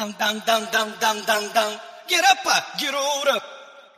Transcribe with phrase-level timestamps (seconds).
[0.00, 1.78] Down, down, down, down, down, down, down.
[2.08, 3.42] Get up, uh, get on up.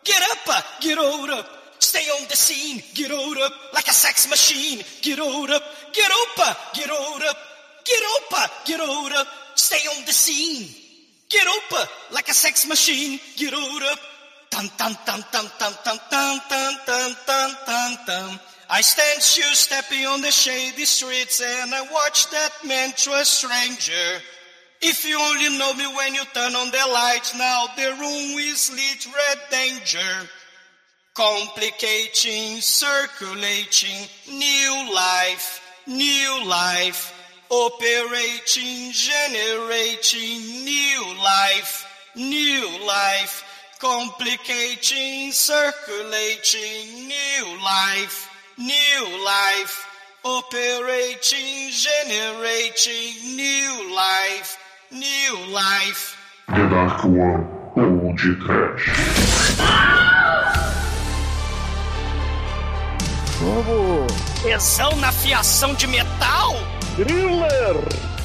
[0.03, 1.47] Get up, uh, get on up.
[1.79, 4.83] Stay on the scene, get on up like a sex machine.
[5.01, 5.62] Get on up,
[5.93, 7.37] get up, uh, get on up.
[7.85, 9.29] Get up, uh, get on up.
[9.54, 10.67] Stay on the scene.
[11.29, 13.21] Get up uh, like a sex machine.
[13.37, 13.98] Get on up.
[14.50, 18.41] Dun, dun, dun, dun, dun, dun, dun, dun, dun, dun, dun, dun.
[18.69, 23.24] I stand shoe stepping on the shady streets and I watch that man to a
[23.24, 24.20] stranger.
[24.84, 28.69] If you only know me when you turn on the lights, now the room is
[28.73, 30.29] lit red danger.
[31.15, 37.15] Complicating, circulating, new life, new life.
[37.48, 43.45] Operating, generating, new life, new life.
[43.79, 49.87] Complicating, circulating, new life, new life.
[50.24, 54.57] Operating, generating, new life,
[54.92, 56.16] new life.
[56.48, 57.46] The Dark One
[57.77, 58.91] ou de Trash.
[63.40, 64.12] Vamos!
[64.42, 66.56] Tesão na fiação de metal?
[66.94, 67.76] Thriller!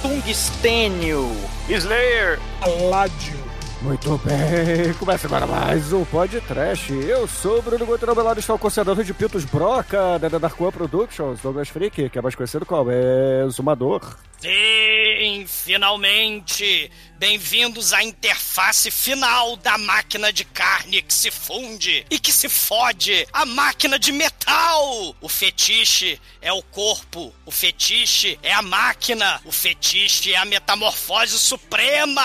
[0.01, 1.31] Tungstênio.
[1.69, 2.39] Slayer.
[2.59, 3.46] Paládio.
[3.87, 6.89] Muito bem, começa agora mais um Pod Trash.
[6.89, 11.69] Eu sou o Bruno Guterabelado, estou considerando de Pitos Broca, da Dark One Productions, Douglas
[11.69, 14.17] Freak, que é mais conhecido como Exumador.
[14.39, 16.91] Sim, finalmente!
[17.19, 23.27] Bem-vindos à interface final da máquina de carne que se funde e que se fode,
[23.33, 25.15] a máquina de metal!
[25.19, 31.39] O fetiche é o corpo, o fetiche é a máquina, o fetiche é a metamorfose
[31.39, 32.21] suprema!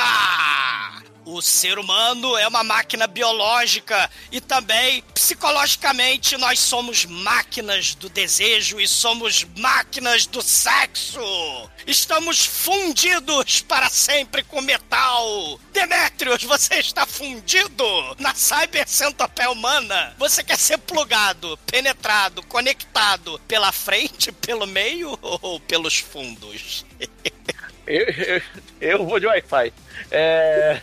[1.25, 8.81] O ser humano é uma máquina biológica e também psicologicamente nós somos máquinas do desejo
[8.81, 11.21] e somos máquinas do sexo.
[11.87, 14.82] Estamos fundidos para sempre com metal.
[15.73, 17.85] Demetrius, você está fundido
[18.19, 20.15] na cyber centopeia humana.
[20.19, 26.85] Você quer ser plugado, penetrado, conectado pela frente, pelo meio ou pelos fundos?
[27.85, 28.43] Eu, eu,
[28.81, 29.73] eu vou de Wi-Fi.
[30.09, 30.81] É...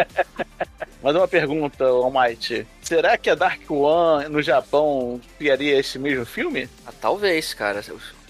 [1.00, 2.66] Mas uma pergunta, Almighty.
[2.82, 6.68] Será que a Dark One no Japão criaria esse mesmo filme?
[6.84, 7.80] Ah, talvez, cara.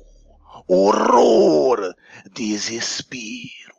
[0.67, 1.95] horror,
[2.33, 3.73] desespero.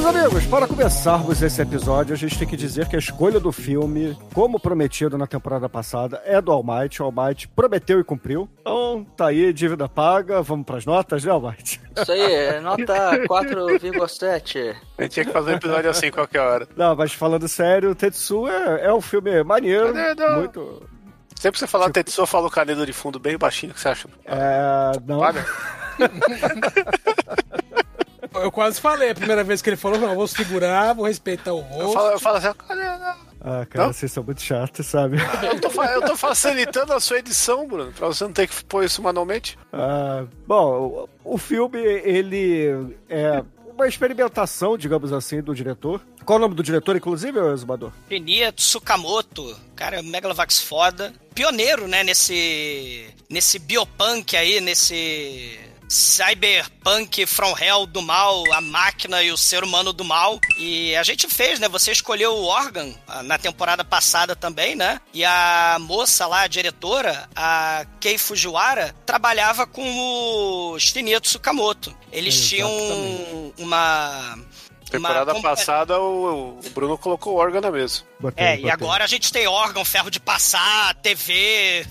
[0.00, 3.52] Meus amigos, para começarmos esse episódio, a gente tem que dizer que a escolha do
[3.52, 7.02] filme, como prometido na temporada passada, é do Almighty.
[7.02, 8.48] O Almighty prometeu e cumpriu.
[8.60, 10.40] Então, tá aí, dívida paga.
[10.40, 11.80] Vamos pras notas, né, Almighty?
[12.00, 14.74] Isso aí, é nota 4,7.
[14.96, 16.68] A gente tinha que fazer um episódio assim qualquer hora.
[16.74, 20.30] Não, mas falando sério, o Tetsu é, é um filme maneiro, Canedo.
[20.36, 20.82] muito...
[21.34, 23.72] Sempre que você falar Tetsuo, fala o canedo de fundo bem baixinho.
[23.72, 24.08] O que você acha?
[24.24, 25.18] É, não...
[25.18, 25.44] Olha.
[28.42, 31.58] Eu quase falei a primeira vez que ele falou, não, vou segurar, vou respeitar o
[31.58, 31.92] Eu rosto.
[31.94, 33.30] falo, eu falo assim, canedo.
[33.42, 33.92] Ah, cara, Não?
[33.94, 35.16] vocês são muito chatos, sabe?
[35.42, 38.84] Eu tô, eu tô facilitando a sua edição, Bruno, pra você não ter que pôr
[38.84, 39.58] isso manualmente.
[39.72, 43.42] Ah, bom, o, o filme, ele é
[43.74, 46.02] uma experimentação, digamos assim, do diretor.
[46.22, 47.92] Qual o nome do diretor, inclusive, Exumador?
[48.10, 51.10] Shinya Tsukamoto, cara, Megalovax foda.
[51.34, 53.06] Pioneiro, né, nesse.
[53.30, 55.58] nesse biopunk aí, nesse.
[55.90, 60.38] Cyberpunk from hell do mal, a máquina e o ser humano do mal.
[60.56, 61.68] E a gente fez, né?
[61.68, 65.00] Você escolheu o Organ ah, na temporada passada também, né?
[65.12, 71.94] E a moça lá, a diretora, a Kei Fujiwara, trabalhava com o Shinichi Tsukamoto.
[72.12, 72.70] Eles tinham
[73.58, 74.38] uma
[74.90, 78.02] Temporada uma- passada o, o Bruno colocou o órgão na mesa.
[78.36, 81.86] É, e agora a gente tem órgão, ferro de passar, TV.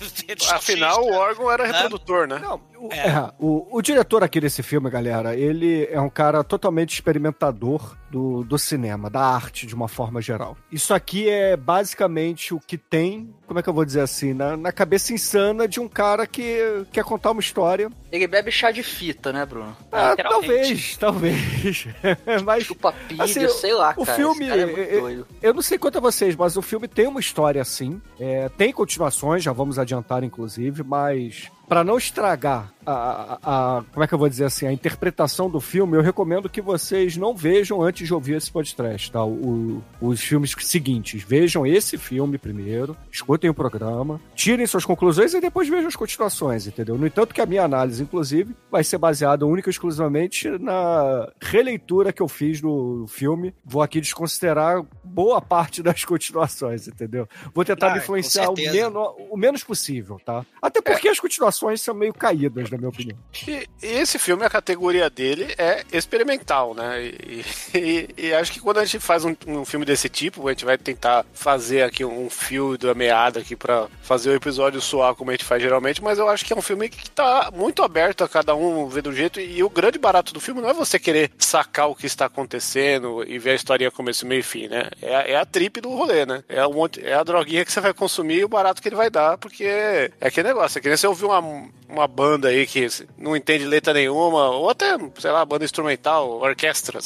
[0.50, 2.38] Afinal, o órgão era reprodutor, né?
[2.42, 2.98] Não, o, É.
[3.08, 8.42] é, o, o diretor aqui desse filme, galera, ele é um cara totalmente experimentador do,
[8.44, 10.56] do cinema, da arte, de uma forma geral.
[10.70, 14.56] Isso aqui é basicamente o que tem, como é que eu vou dizer assim, na,
[14.56, 17.90] na cabeça insana de um cara que quer contar uma história.
[18.10, 19.76] Ele bebe chá de fita, né, Bruno?
[19.92, 20.98] Ah, Literalmente.
[20.98, 21.86] talvez, talvez.
[22.44, 24.16] Mas Chupa pilha, Assim, sei lá, o cara.
[24.16, 25.26] filme, Esse cara é muito é- é- doido.
[25.40, 28.00] Eu não sei quanto a vocês, mas o filme tem uma história assim.
[28.18, 33.38] É, tem continuações, já vamos adiantar, inclusive, mas para não estragar a, a-
[33.78, 34.66] a- Como é que eu vou dizer assim?
[34.66, 39.10] A interpretação do filme, eu recomendo que vocês não vejam antes de ouvir esse podcast,
[39.12, 39.24] tá?
[39.24, 41.22] O- os filmes seguintes.
[41.22, 46.66] Vejam esse filme primeiro, escutem o programa, tirem suas conclusões e depois vejam as continuações,
[46.66, 46.96] entendeu?
[46.96, 52.12] No entanto, que a minha análise, inclusive, vai ser baseada única e exclusivamente na releitura
[52.12, 53.54] que eu fiz do filme.
[53.64, 57.28] Vou aqui desconsiderar boa parte das continuações, entendeu?
[57.54, 58.72] Vou tentar Ah, me influenciar o, certeza.
[58.90, 60.44] meno- o menos possível, tá?
[60.62, 63.16] Até porque as continuações são meio caídas, na minha opinião.
[63.46, 67.02] E, e esse filme, a categoria dele é experimental, né?
[67.02, 67.44] E,
[67.74, 70.64] e- e acho que quando a gente faz um, um filme desse tipo, a gente
[70.64, 75.30] vai tentar fazer aqui um fio da meada aqui pra fazer o episódio soar como
[75.30, 78.24] a gente faz geralmente, mas eu acho que é um filme que tá muito aberto
[78.24, 79.40] a cada um ver do jeito.
[79.40, 83.24] E o grande barato do filme não é você querer sacar o que está acontecendo
[83.26, 84.90] e ver a historinha começo, meio e fim, né?
[85.00, 86.42] É, a- é a trip do rolê, né?
[86.48, 89.10] É, um é a droguinha que você vai consumir e o barato que ele vai
[89.10, 90.78] dar, porque é aquele negócio.
[90.78, 91.40] É que nem você ouvir uma,
[91.88, 92.86] uma banda aí que
[93.18, 97.00] não entende letra nenhuma, ou até, sei lá, banda instrumental, orquestra,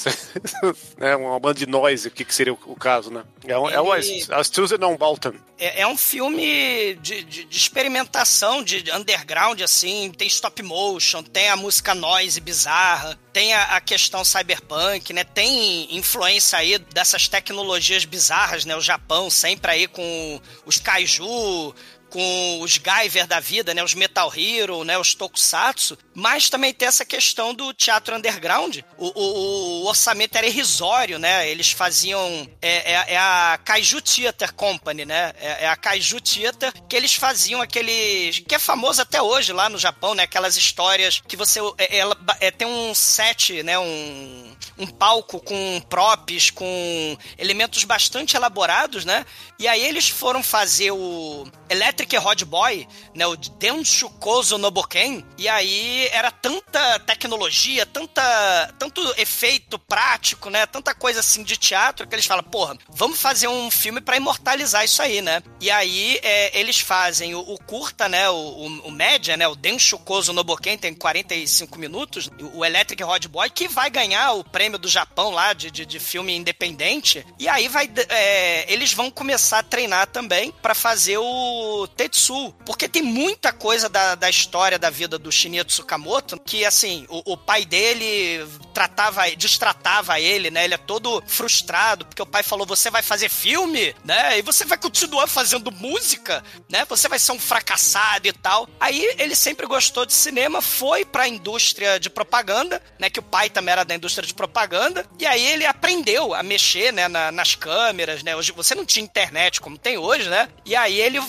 [0.98, 1.16] né?
[1.16, 3.24] Uma banda de noise, o que, que seria o, o caso, né?
[3.46, 3.92] É, um, é o
[4.32, 5.34] Astruze Non Bolton.
[5.58, 10.10] É, é um filme de, de- de experimentação, de de underground, assim.
[10.16, 15.24] Tem stop motion, tem a música noise bizarra, tem a, a questão cyberpunk, né?
[15.24, 18.74] Tem influência aí dessas tecnologias bizarras, né?
[18.76, 21.74] O Japão sempre aí com os kaiju,
[22.14, 26.86] com os Guyver da vida, né, os Metal Hero, né, os Tokusatsu, mas também tem
[26.86, 28.78] essa questão do teatro underground.
[28.96, 31.48] O, o- o orçamento era irrisório, né?
[31.50, 35.32] Eles faziam é, é- é a Kaiju Theater Company, né?
[35.40, 39.68] É, é a Kaiju Theater que eles faziam aquele que é famoso até hoje lá
[39.68, 40.22] no Japão, né?
[40.22, 43.76] Aquelas histórias que você é, ela é, tem um set, né?
[43.76, 49.24] Um um palco com props, com elementos bastante elaborados, né?
[49.56, 53.26] E aí eles foram fazer o Electric Rod Boy, né?
[53.26, 55.24] O Denshu Kozo Noboken.
[55.38, 60.66] E aí era tanta tecnologia, tanta, tanto efeito prático, né?
[60.66, 64.84] Tanta coisa assim de teatro que eles falam, porra, vamos fazer um filme pra imortalizar
[64.84, 65.42] isso aí, né?
[65.60, 68.28] E aí é, eles fazem o, o curta, né?
[68.28, 69.46] O, o, o média, né?
[69.48, 72.30] O Denshu Kozo Noboken tem 45 minutos.
[72.52, 75.98] O Electric Rod Boy, que vai ganhar o prêmio do Japão lá de, de, de
[75.98, 77.24] filme independente.
[77.38, 82.52] E aí vai, é, eles vão começar a treinar também pra fazer o Tetsu.
[82.66, 87.32] Porque tem muita coisa da, da história da vida do Shinya Tsukamoto que, assim, o,
[87.32, 90.64] o pai dele tratava, destratava ele, né?
[90.64, 94.38] Ele é todo frustrado porque o pai falou: você vai fazer filme, né?
[94.38, 96.84] E você vai continuar fazendo música, né?
[96.88, 98.68] Você vai ser um fracassado e tal.
[98.80, 103.08] Aí ele sempre gostou de cinema, foi pra indústria de propaganda, né?
[103.08, 105.06] Que o pai também era da indústria de propaganda.
[105.18, 107.08] E aí ele aprendeu a mexer, né?
[107.08, 108.34] na- nas câmeras, né?
[108.36, 110.48] Hoje você não tinha internet como tem hoje, né?
[110.64, 111.20] E aí ele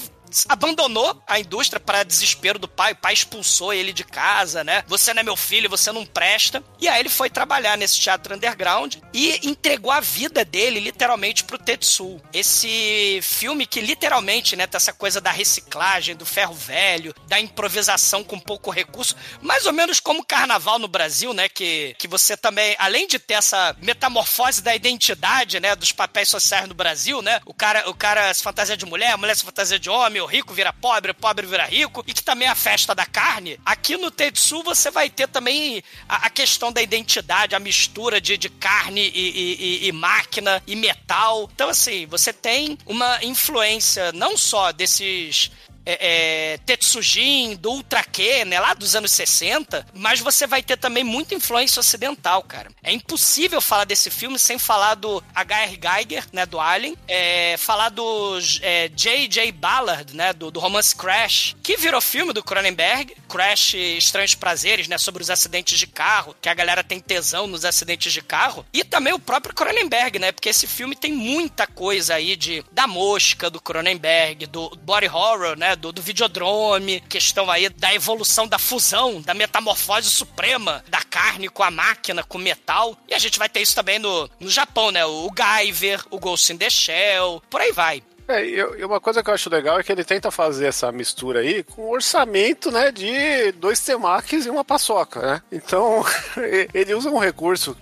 [0.47, 2.93] abandonou a indústria para desespero do pai.
[2.93, 4.83] O pai expulsou ele de casa, né?
[4.87, 6.63] Você não é meu filho, você não presta.
[6.79, 11.57] E aí ele foi trabalhar nesse teatro underground e entregou a vida dele literalmente pro
[11.57, 12.21] Tetsu.
[12.33, 18.23] Esse filme que literalmente, né, tem essa coisa da reciclagem, do ferro velho, da improvisação
[18.23, 22.35] com pouco recurso, mais ou menos como o carnaval no Brasil, né, que, que você
[22.35, 27.39] também, além de ter essa metamorfose da identidade, né, dos papéis sociais no Brasil, né,
[27.45, 30.25] o cara, o cara se fantasia de mulher, a mulher se fantasia de homem, o
[30.25, 33.59] rico vira pobre, pobre vira rico, e que também é a festa da carne.
[33.65, 38.37] Aqui no Tetsu você vai ter também a, a questão da identidade, a mistura de,
[38.37, 41.49] de carne e- e- e máquina e metal.
[41.53, 45.51] Então, assim, você tem uma influência não só desses
[45.85, 50.77] é, é, Tetsujin, do Ultra Q, né, lá dos anos 60, mas você vai ter
[50.77, 52.71] também muita influência ocidental, cara.
[52.83, 55.79] É impossível falar desse filme sem falar do H.R.
[55.81, 59.51] Geiger, né, do Alien, é, falar do é, J.J.
[59.51, 64.97] Ballard, né, do, do romance Crash, que virou filme do Cronenberg, Crash Estranhos Prazeres, né,
[64.97, 68.83] sobre os acidentes de carro, que a galera tem tesão nos acidentes de carro, e
[68.83, 73.49] também o próprio Cronenberg, né, porque esse filme tem muita coisa aí de da mosca
[73.49, 79.21] do Cronenberg, do body horror, né, do, do videodrome, questão aí da evolução da fusão,
[79.21, 83.49] da metamorfose suprema da carne com a máquina, com o metal, e a gente vai
[83.49, 87.61] ter isso também no, no Japão, né, o Guyver, o Ghost in the Shell, por
[87.61, 88.03] aí vai.
[88.27, 91.41] É, e uma coisa que eu acho legal é que ele tenta fazer essa mistura
[91.41, 95.41] aí com um orçamento, né, de dois temakis e uma paçoca, né?
[95.51, 96.03] Então,
[96.73, 97.77] ele usa um recurso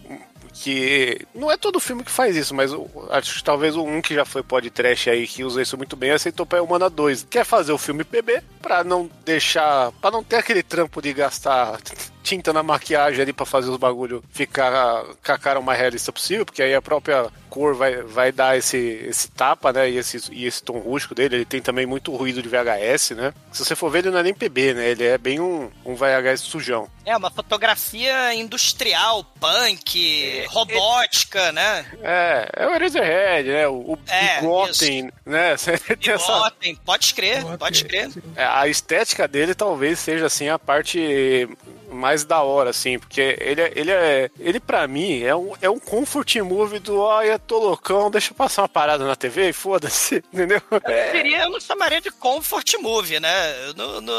[0.53, 2.71] que não é todo filme que faz isso, mas
[3.09, 6.17] acho que talvez um que já foi podcast aí que usa isso muito bem é
[6.17, 7.27] Centopeia Humana 2.
[7.29, 11.79] Quer fazer o filme PB para não deixar, para não ter aquele trampo de gastar
[12.21, 16.11] tinta na maquiagem ali para fazer os bagulho ficar com a cara o mais realista
[16.11, 19.87] possível, porque aí a própria cor vai, vai dar esse, esse tapa, né?
[19.87, 21.35] E esse, e esse tom rústico dele.
[21.35, 23.31] Ele tem também muito ruído de VHS, né?
[23.51, 24.89] Se você for ver, ele não é nem PB, né?
[24.89, 26.89] Ele é bem um, um VHS sujão.
[27.05, 31.85] É, uma fotografia industrial, punk, é, robótica, é, né?
[32.01, 33.67] É, é o Eraserhead, né?
[33.67, 35.55] O, o é, Bigotten, né?
[35.99, 36.81] Bigotten, essa...
[36.83, 38.09] pode crer, pode crer.
[38.35, 41.47] É, a estética dele talvez seja, assim, a parte
[41.93, 44.31] mais da hora, assim, porque ele, é, ele é.
[44.39, 48.35] Ele, pra mim, é um, é um comfort movie do olha, tô loucão, deixa eu
[48.35, 50.61] passar uma parada na TV e foda-se, entendeu?
[50.71, 53.73] Eu, seria, não chamaria de comfort movie, né?
[53.75, 54.13] No, no,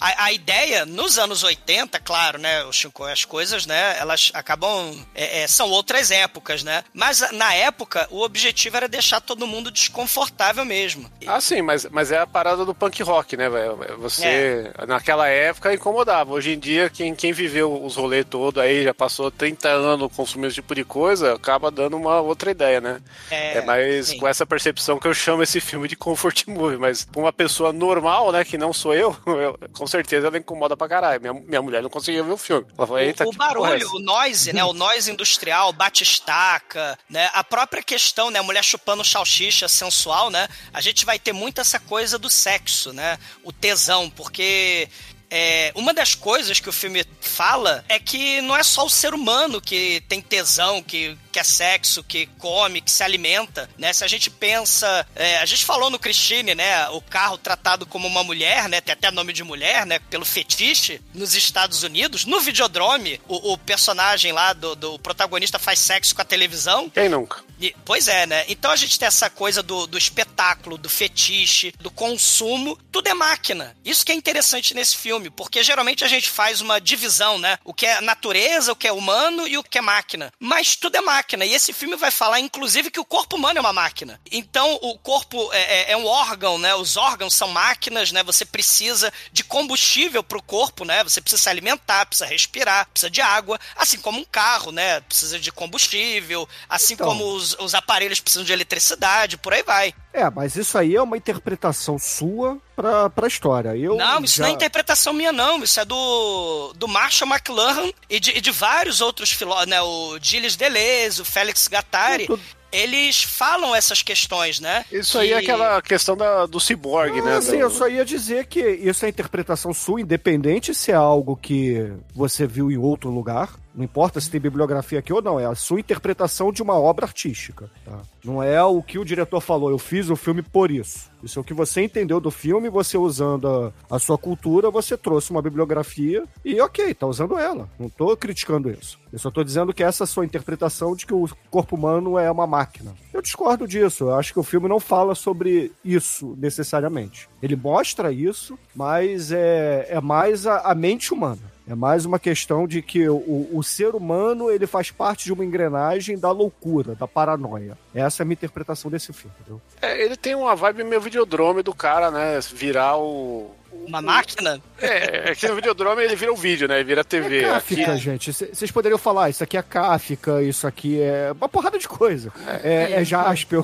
[0.00, 2.64] a, a, ideia, nos anos 80, claro, né,
[3.10, 4.94] as coisas, né, elas acabam.
[5.14, 6.84] É, é, são outras épocas, né?
[6.92, 11.10] Mas na época, o objetivo era deixar todo mundo desconfortável mesmo.
[11.26, 13.76] Ah, sim, mas, mas é a parada do punk rock, né, velho?
[13.98, 14.86] Você, é.
[14.86, 16.32] naquela época, incomodava.
[16.32, 20.48] Hoje em dia, quem, quem viveu os rolês todo aí, já passou 30 anos consumindo
[20.48, 23.00] esse tipo de coisa, acaba dando uma outra ideia, né?
[23.30, 24.18] É, é mais sim.
[24.18, 26.78] com essa percepção que eu chamo esse filme de comfort movie.
[26.78, 30.76] Mas pra uma pessoa normal, né, que não sou eu, eu com certeza ela incomoda
[30.76, 31.20] pra caralho.
[31.20, 32.66] Minha, minha mulher não conseguia ver o filme.
[32.76, 34.64] Ela falou, Eita, o, o barulho, o noise, né?
[34.64, 37.30] O noise industrial, bate-estaca, né?
[37.32, 38.40] A própria questão, né?
[38.40, 40.48] A mulher chupando salsicha sensual, né?
[40.74, 43.16] A gente vai ter muito essa coisa do sexo, né?
[43.44, 44.88] O tesão, porque
[45.30, 49.14] é, uma das coisas que o filme fala é que não é só o ser
[49.14, 53.92] humano que tem tesão, que quer sexo, que come, que se alimenta, né?
[53.92, 56.88] Se a gente pensa, é, a gente falou no Christine, né?
[56.90, 58.80] O carro tratado como uma mulher, né?
[58.80, 59.98] Tem até nome de mulher, né?
[59.98, 62.24] Pelo fetiche nos Estados Unidos.
[62.24, 66.88] No Videodrome, o, o personagem lá do, do, protagonista faz sexo com a televisão.
[66.88, 67.44] Quem nunca?
[67.60, 68.44] E, pois é, né?
[68.48, 72.78] Então a gente tem essa coisa do, do espetáculo, do fetiche, do consumo.
[72.90, 73.76] Tudo é máquina.
[73.84, 77.58] Isso que é interessante nesse filme filme, porque geralmente a gente faz uma divisão, né?
[77.64, 80.32] O que é natureza, o que é humano e o que é máquina.
[80.38, 81.44] Mas tudo é máquina.
[81.44, 84.20] E esse filme vai falar, inclusive, que o corpo humano é uma máquina.
[84.30, 86.74] Então, o corpo é, é, é um órgão, né?
[86.74, 88.22] Os órgãos são máquinas, né?
[88.22, 91.02] Você precisa de combustível para o corpo, né?
[91.04, 95.00] Você precisa se alimentar, precisa respirar, precisa de água, assim como um carro, né?
[95.00, 97.06] Precisa de combustível, assim então...
[97.06, 99.94] como os, os aparelhos precisam de eletricidade, por aí vai.
[100.16, 103.76] É, mas isso aí é uma interpretação sua pra, pra história.
[103.76, 104.44] Eu não, isso já...
[104.44, 105.62] não é interpretação minha, não.
[105.62, 109.82] Isso é do, do Marshall McLuhan e de, e de vários outros filósofos, né?
[109.82, 112.26] O Gilles Deleuze, o Félix Gattari.
[112.72, 114.84] Eles falam essas questões, né?
[114.90, 115.18] Isso que...
[115.18, 117.40] aí é aquela questão da, do ciborgue, né?
[117.40, 117.56] Sim, do...
[117.58, 122.46] eu só ia dizer que isso é interpretação sua, independente se é algo que você
[122.46, 125.78] viu em outro lugar não importa se tem bibliografia aqui ou não, é a sua
[125.78, 127.70] interpretação de uma obra artística.
[127.84, 128.00] Tá?
[128.24, 131.10] Não é o que o diretor falou, eu fiz o filme por isso.
[131.26, 133.48] Isso é o que você entendeu do filme, você usando
[133.90, 137.68] a, a sua cultura, você trouxe uma bibliografia e ok, tá usando ela.
[137.78, 138.98] Não tô criticando isso.
[139.12, 142.18] Eu só tô dizendo que essa é a sua interpretação de que o corpo humano
[142.18, 142.94] é uma máquina.
[143.12, 144.04] Eu discordo disso.
[144.04, 147.28] Eu acho que o filme não fala sobre isso necessariamente.
[147.42, 151.55] Ele mostra isso, mas é, é mais a, a mente humana.
[151.68, 155.44] É mais uma questão de que o, o ser humano ele faz parte de uma
[155.44, 157.76] engrenagem da loucura, da paranoia.
[157.92, 159.60] Essa é a minha interpretação desse filme, entendeu?
[159.82, 162.38] É, ele tem uma vibe meio videodrome do cara, né?
[162.54, 164.60] Virar o, uma máquina?
[164.80, 166.76] É, é que no Videodrome ele vira o um vídeo, né?
[166.76, 167.40] Ele vira a TV.
[167.40, 167.98] É Kafka, aqui...
[167.98, 168.32] gente.
[168.32, 172.32] Vocês poderiam falar, isso aqui é Kafka, isso aqui é uma porrada de coisa.
[172.62, 173.04] É, é, é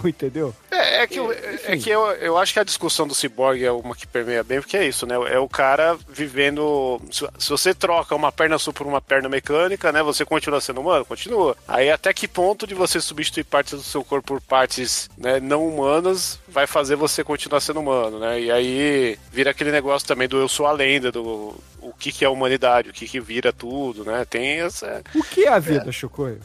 [0.09, 0.55] entendeu?
[0.71, 3.73] É, É, que, eu, é que eu, eu acho que a discussão do cyborg é
[3.73, 5.15] uma que permeia bem, porque é isso, né?
[5.31, 7.01] É o cara vivendo.
[7.11, 10.03] Se, se você troca uma perna sua por uma perna mecânica, né?
[10.03, 11.05] Você continua sendo humano?
[11.05, 11.57] Continua.
[11.67, 15.67] Aí até que ponto de você substituir partes do seu corpo por partes né, não
[15.67, 18.41] humanas vai fazer você continuar sendo humano, né?
[18.41, 22.25] E aí vira aquele negócio também do eu sou a lenda, do o que, que
[22.25, 24.25] é a humanidade, o que, que vira tudo, né?
[24.25, 25.03] Tem essa.
[25.15, 25.93] O que é a vida, é.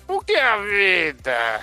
[0.07, 1.61] O que é a vida?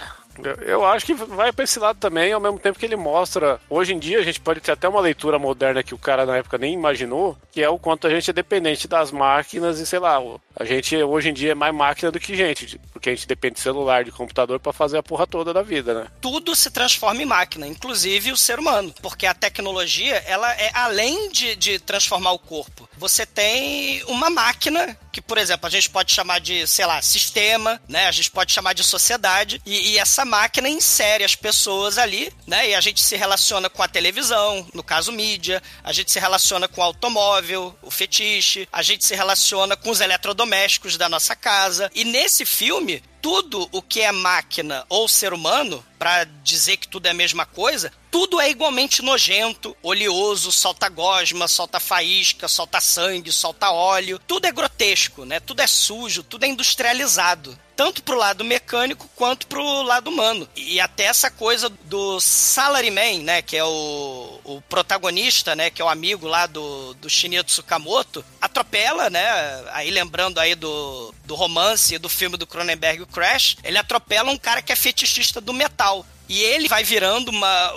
[0.66, 3.60] Eu acho que vai pra esse lado também, ao mesmo tempo que ele mostra.
[3.68, 6.36] Hoje em dia, a gente pode ter até uma leitura moderna que o cara na
[6.36, 9.98] época nem imaginou, que é o quanto a gente é dependente das máquinas e sei
[9.98, 10.20] lá.
[10.56, 13.54] A gente hoje em dia é mais máquina do que gente, porque a gente depende
[13.54, 16.06] de celular, de computador para fazer a porra toda da vida, né?
[16.20, 21.30] Tudo se transforma em máquina, inclusive o ser humano, porque a tecnologia, ela é além
[21.30, 22.88] de, de transformar o corpo.
[22.96, 27.80] Você tem uma máquina que, por exemplo, a gente pode chamar de, sei lá, sistema,
[27.88, 28.06] né?
[28.06, 32.70] A gente pode chamar de sociedade, e, e essa máquina insere as pessoas ali, né?
[32.70, 36.66] E a gente se relaciona com a televisão, no caso mídia, a gente se relaciona
[36.66, 41.90] com o automóvel, o fetiche, a gente se relaciona com os eletrodomésticos da nossa casa.
[41.94, 47.06] E nesse filme, tudo o que é máquina ou ser humano, para dizer que tudo
[47.06, 53.32] é a mesma coisa, tudo é igualmente nojento, oleoso, solta gosma, solta faísca, solta sangue,
[53.32, 54.20] solta óleo.
[54.26, 55.40] Tudo é grotesco, né?
[55.40, 60.48] Tudo é sujo, tudo é industrializado tanto pro lado mecânico quanto pro lado humano.
[60.56, 65.84] E até essa coisa do Salaryman, né, que é o, o protagonista, né, que é
[65.84, 69.24] o amigo lá do, do Shinya Tsukamoto, atropela, né,
[69.72, 74.38] aí lembrando aí do, do romance do filme do Cronenberg, o Crash, ele atropela um
[74.38, 76.06] cara que é fetichista do metal.
[76.26, 77.74] E ele vai virando uma,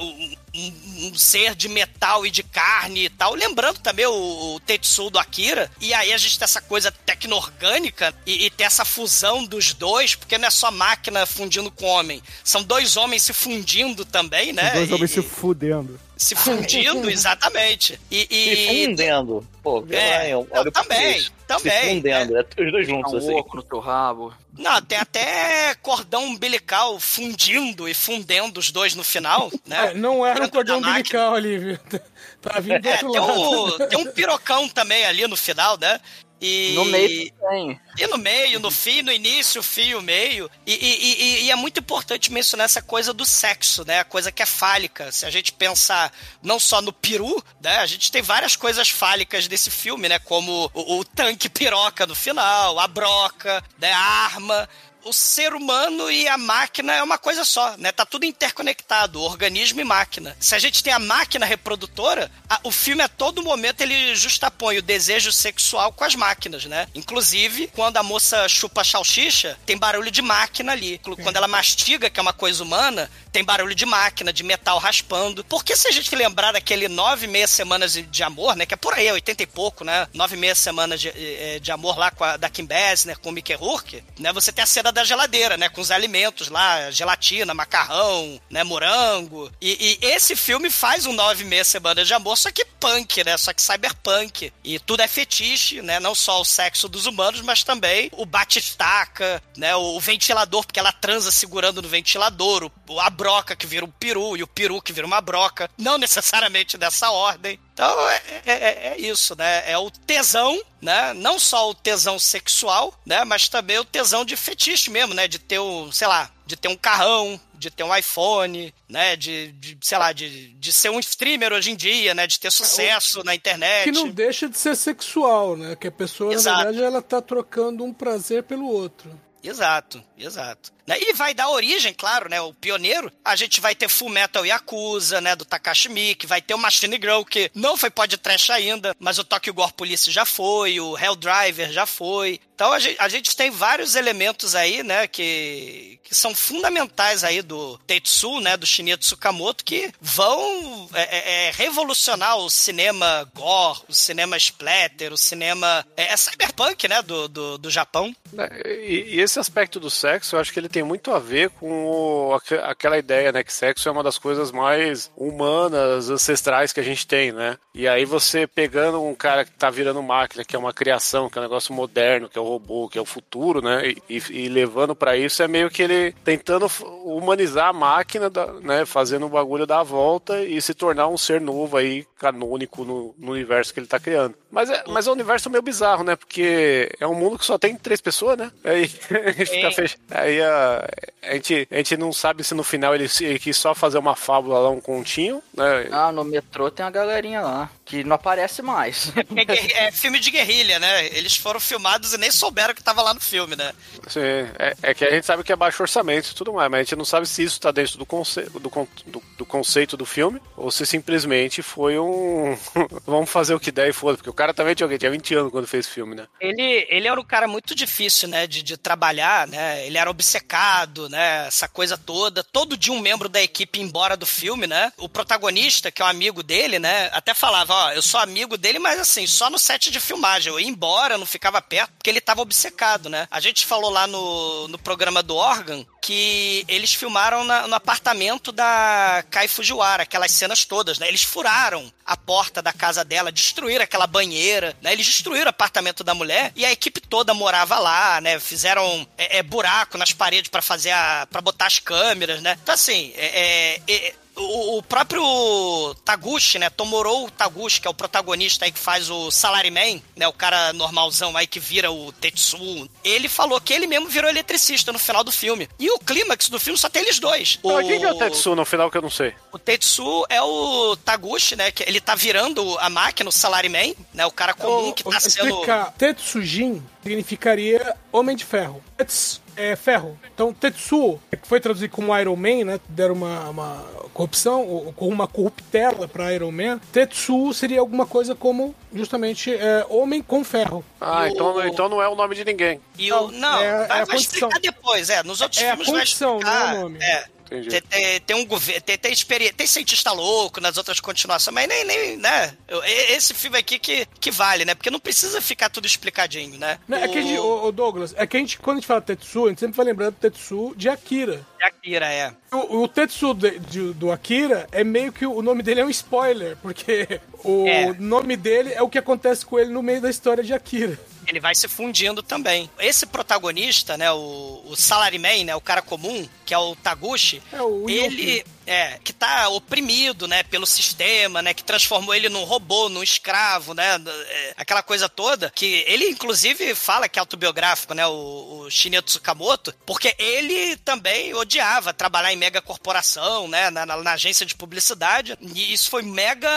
[0.57, 3.35] um, um, ser de metal e de carne e tal.
[3.35, 5.69] Lembrando também o, o Tetsu do Akira.
[5.79, 10.15] E aí a gente tem essa coisa tecno-orgânica e, e tem essa fusão dos dois,
[10.15, 12.21] porque não é só máquina fundindo com homem.
[12.43, 14.71] São dois homens se fundindo também, né?
[14.71, 15.99] São dois e, homens se fudendo.
[16.17, 17.99] Se fundindo, exatamente.
[18.09, 18.55] E, e...
[18.55, 19.47] Se fundendo.
[19.61, 21.72] Pô, é, olha não, também, também.
[21.72, 23.34] Se fundendo, é, é os dois juntos, um assim.
[23.34, 24.34] oco no teu rabo.
[24.58, 29.92] Não, tem até cordão umbilical fundindo e fundendo os dois no final, né?
[29.92, 31.80] É, não era um cordão umbilical ali, viu?
[32.42, 33.84] pra vir do é, outro tem lado.
[33.84, 36.00] Um, tem um pirocão também ali no final, né?
[36.39, 36.74] E...
[36.75, 37.79] No meio tem.
[37.98, 40.50] E no meio, no fim, no início, fio, meio.
[40.65, 44.00] E, e, e, e, é muito importante mencionar essa coisa do sexo, né?
[44.00, 45.12] A coisa que é fálica.
[45.12, 46.12] Se a gente pensar
[46.44, 47.77] não só no peru, né?
[47.77, 50.20] A gente tem várias coisas fálicas desse filme, né?
[50.20, 53.91] Como o, o tanque piroca no final, a broca, né?
[53.91, 54.70] a arma
[55.07, 57.91] o ser humano e a máquina é uma coisa só, né?
[57.91, 60.35] Tá tudo interconectado, organismo e máquina.
[60.39, 64.77] Se a gente tem a máquina reprodutora, a, o filme a todo momento ele justapõe
[64.77, 66.87] o desejo sexual com as máquinas, né?
[66.93, 70.99] Inclusive, quando a moça chupa salsicha, tem barulho de máquina ali.
[71.23, 75.44] Quando ela mastiga, que é uma coisa humana, tem barulho de máquina, de metal raspando.
[75.44, 78.66] Porque se a gente lembrar daquele nove meia semanas de amor, né?
[78.66, 80.07] Que é por aí, 80 e pouco, né?
[80.11, 83.31] Nove meia semanas de, eh, de amor lá com a, da Kim Basinger, com o
[83.31, 84.33] Mickey Rourke, né?
[84.33, 85.70] Você tem a cena da geladeira, né?
[85.70, 88.64] Com os alimentos lá, gelatina, macarrão, né?
[88.64, 89.51] Morango.
[89.61, 93.38] E, e esse filme faz um nove meia semanas de amor, só que punk, né?
[93.38, 94.51] Só que cyberpunk.
[94.64, 96.00] E tudo é fetiche, né?
[96.00, 99.75] Não só o sexo dos humanos, mas também o batistaca, né?
[99.75, 104.37] O, ventilador, porque ela transa segurando no ventilador, o, a broca que vira um peru
[104.37, 105.70] e o peru que vira uma broca.
[105.77, 107.59] Não necessariamente dessa ordem.
[107.74, 109.70] Então é, é, é, é, isso, né?
[109.70, 111.13] É o tesão, né?
[111.13, 113.25] Não só o tesão sexual, né?
[113.25, 115.27] Mas também o tesão de fetiche mesmo, né?
[115.27, 119.18] De ter um, sei lá, de ter um carrão, de ter um iPhone, né?
[119.18, 122.25] De, de sei lá, de, de ser um streamer hoje em dia, né?
[122.27, 123.83] De ter sucesso é, na internet.
[123.83, 125.75] Que não deixa de ser sexual, né?
[125.75, 126.57] Que a pessoa, Exato.
[126.59, 129.26] na verdade, ela tá trocando um prazer pelo outro.
[129.48, 130.74] Exato, exato.
[130.86, 130.98] Né?
[131.00, 132.40] E vai dar origem, claro, né?
[132.42, 133.12] O pioneiro.
[133.24, 135.36] A gente vai ter Full Metal Yakuza, né?
[135.36, 136.27] Do Takashi Miike.
[136.27, 140.12] Vai ter o Machine Girl, que não foi podcast ainda, mas o Tokyo Gore Police
[140.12, 142.42] já foi, o Hell Driver já foi.
[142.55, 147.41] Então a gente, a gente, tem vários elementos aí, né, que, que são fundamentais aí
[147.41, 153.79] do Tetsu, né, do Shinya Tsukamoto, que vão é, é, é, revolucionar o cinema gore,
[153.87, 155.85] o cinema splatter, o cinema...
[155.96, 158.15] É, é cyberpunk, né, do, do, do Japão.
[158.37, 161.50] É, e, e, esse aspecto do sexo, eu acho que ele tem muito a ver
[161.50, 166.79] com o, aquela ideia, né, que sexo é uma das coisas mais humanas, ancestrais que
[166.79, 167.57] a gente tem, né?
[167.74, 171.37] E aí você pegando um cara que tá virando máquina, que é uma criação, que
[171.37, 173.93] é um negócio moderno, que é o robô, que é o futuro, né?
[174.09, 176.68] E, e levando para isso é meio que ele ele tentando
[177.03, 178.86] humanizar a máquina, da- né?
[178.86, 183.14] Fazendo o bagulho dar a volta e se tornar um ser novo aí, canônico no,
[183.18, 184.36] no universo que ele tá criando.
[184.51, 186.16] Mas é, mas é um universo meio bizarro, né?
[186.16, 188.51] Porque é um mundo que só tem três pessoas, né?
[188.64, 188.88] Aí,
[189.46, 189.98] fica fech...
[190.12, 190.88] aí a,
[191.24, 193.98] a, gente, a gente não sabe se no final ele, se- ele quis só fazer
[193.98, 195.88] uma fábula lá, um continho, né?
[195.92, 199.11] Ah, no metrô tem uma galerinha lá, que não aparece mais.
[199.37, 201.05] É, guerri- é filme de guerrilha, né?
[201.07, 203.71] Eles foram filmados e nem souberam que tava lá no filme, né?
[204.07, 204.19] Sim,
[204.57, 206.83] é, é que a gente sabe que é baixo orçamento e tudo mais, mas a
[206.83, 208.41] gente não sabe se isso tá dentro do, conce...
[208.50, 212.57] do, con- do, do conceito do filme ou se simplesmente foi um.
[213.05, 214.97] Vamos fazer o que der e foda, porque o cara também tinha, o quê?
[214.97, 216.25] tinha 20 anos quando fez o filme, né?
[216.41, 219.85] Ele, ele era um cara muito difícil, né, de, de trabalhar, né?
[219.85, 221.47] Ele era obcecado, né?
[221.47, 222.43] Essa coisa toda.
[222.43, 224.91] Todo dia um membro da equipe ia embora do filme, né?
[224.97, 227.09] O protagonista, que é um amigo dele, né?
[227.13, 230.51] Até falava, ó, eu sou amigo dele, mas assim, só no set de filmagem.
[230.51, 233.27] Eu ia embora, não ficava perto, porque ele tava obcecado, né?
[233.29, 238.51] A gente falou lá no, no programa do Organ que eles filmaram na- no apartamento
[238.53, 241.07] da Kai Fujiwara, aquelas cenas todas, né?
[241.07, 244.94] Eles furaram a porta da casa dela, destruíram aquela banheira, né?
[244.94, 248.40] Eles destruíram o apartamento da mulher e a equipe toda morava lá, né?
[248.40, 252.57] Fizeram é, é, buraco nas paredes pra fazer a, para botar as câmeras, né?
[252.63, 256.69] Então assim, é, é, é, o, o próprio Taguchi, né?
[256.69, 260.27] Tomorou Taguchi, que é o protagonista aí que faz o Salaryman, né?
[260.27, 262.89] O cara normalzão aí que vira o Tetsu.
[263.03, 265.69] Ele falou que ele mesmo virou eletricista no final do filme.
[265.79, 267.59] E o clímax do filme só tem eles dois.
[267.59, 269.33] Então, quem que é o Tetsu no final que eu não sei?
[269.51, 271.71] O Tetsu é o Taguchi, né?
[271.71, 274.25] Que ele tá virando a máquina, o Salaryman, né?
[274.25, 275.50] O cara comum que Vou tá sendo.
[275.50, 275.93] explicar.
[275.97, 278.83] Tetsujin significaria Homem de Ferro.
[278.97, 280.17] Tets é ferro.
[280.33, 282.79] Então, Tetsuo, que foi traduzido como Iron Man, né?
[282.87, 286.79] Deram uma, uma corrupção, ou com uma corruptela pra Iron Man.
[286.91, 290.83] Tetsuo seria alguma coisa como, justamente, é, Homem com Ferro.
[291.01, 292.79] Ah, O- então, então não é o nome de ninguém.
[292.98, 295.24] E o, não, é- é vai, a vai explicar depois, é.
[295.24, 296.59] Nos outros É a filmes vai condição, explicar.
[296.59, 297.00] não é o nome.
[297.01, 297.25] É.
[297.50, 299.14] Tem, tem, tem um governo, tem, tem,
[299.53, 302.55] tem cientista louco nas outras continuações, mas nem, nem né?
[302.68, 304.75] Eu- Esse filme aqui que, que vale, né?
[304.75, 306.79] Porque não precisa ficar tudo explicadinho, né?
[306.88, 307.72] Não, É que a gente, o...
[307.72, 310.14] Douglas, é que a gente, quando a gente fala Tetsuo, a gente sempre vai lembrando
[310.16, 311.46] do Tetsuo de Akira.
[311.62, 312.33] Akira, é.
[312.51, 315.90] O, o Tetsu de- de- do Akira é meio que o nome dele é um
[315.90, 317.94] spoiler, porque o É.
[317.94, 320.98] nome dele é o que acontece com ele no meio da história de Akira.
[321.27, 322.70] Ele vai se fundindo também.
[322.79, 327.61] Esse protagonista, né, o, o Salaryman, né, o cara comum, que é o Taguchi, É
[327.61, 328.46] o ele.
[328.68, 333.74] É que tá oprimido, né, pelo sistema, né, que transformou ele num robô, num escravo,
[333.74, 334.00] né,
[334.30, 339.01] é, aquela coisa toda, que ele inclusive fala que é autobiográfico, né, o, o Shinya
[339.01, 344.53] Tsukamoto, porque ele também odiava trabalhar em mega corporação, né, na, na- na agência de
[344.56, 346.50] publicidade, e isso foi mega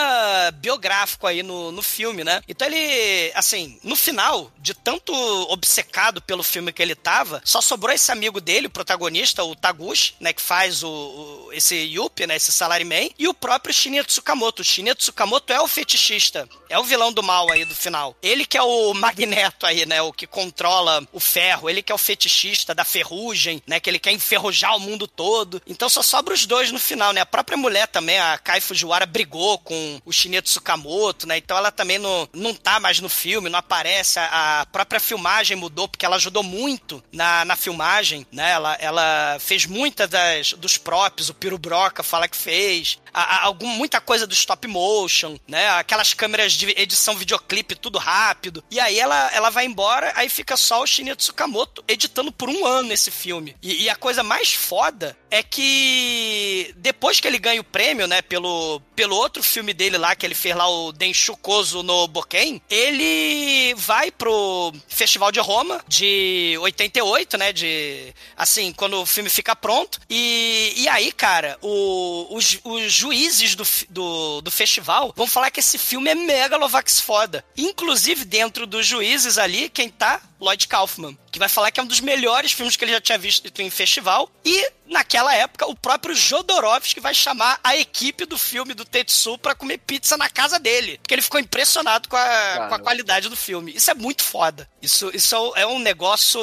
[0.54, 2.42] biográfico aí no, no filme, né?
[2.48, 5.12] Então ele, assim, no final, de tanto
[5.50, 10.14] obcecado pelo filme que ele tava, só sobrou esse amigo dele, o protagonista, o Taguchi,
[10.20, 14.62] né, que faz o, o- esse Yuppie, né, esse Salaryman, e o próprio Shinya Tsukamoto.
[14.62, 18.16] O Shinya Tsukamoto é o fetichista, é o vilão do mal aí do final.
[18.22, 21.94] Ele que é o magneto aí, né, o que controla o ferro, ele que é
[21.94, 25.62] o fetichista da ferrugem, né, que ele quer enferrujar o mundo todo.
[25.66, 27.20] Então só sobra os dois no final, né?
[27.20, 31.38] A própria mulher também, a Kai Fujiwara, brigou com o Shinya Tsukamoto, né?
[31.38, 34.18] Então ela também não, não tá mais no filme, não aparece.
[34.18, 38.50] A, própria filmagem mudou, porque ela ajudou muito na, na filmagem, né?
[38.52, 41.58] Ela, ela fez muitas das, dos props, o Piro
[42.02, 42.98] Fala que fez.
[43.12, 45.68] A, a- algum, muita coisa do stop motion, né?
[45.70, 48.62] Aquelas câmeras de edição videoclipe, tudo rápido.
[48.70, 52.66] E aí ela, ela vai embora, aí fica só o Shinya Tsukamoto editando por um
[52.66, 53.56] ano esse filme.
[53.62, 58.20] E, e a coisa mais foda é que depois que ele ganha o prêmio, né,
[58.22, 62.60] pelo, pelo outro filme dele lá, que ele fez lá, o Denshu Kozo no Boken,
[62.68, 69.54] ele vai pro Festival de Roma de 88, né, de, assim, quando o filme fica
[69.54, 70.00] pronto.
[70.08, 75.60] E, e aí, cara, o- os, os juízes do, do, do festival vão falar que
[75.60, 77.44] esse filme é megalovax foda.
[77.56, 80.20] Inclusive, dentro dos juízes ali, quem tá?
[80.40, 83.18] Lloyd Kaufman, que vai falar que é um dos melhores filmes que ele já tinha
[83.18, 84.30] visto em festival.
[84.44, 89.54] E, naquela época, o próprio Jodorowsky vai chamar a equipe do filme do Tetsu pra
[89.54, 90.98] comer pizza na casa dele.
[91.02, 93.72] Porque ele ficou impressionado com a, com a qualidade do filme.
[93.76, 94.68] Isso é muito foda.
[94.80, 96.40] Isso, isso é um negócio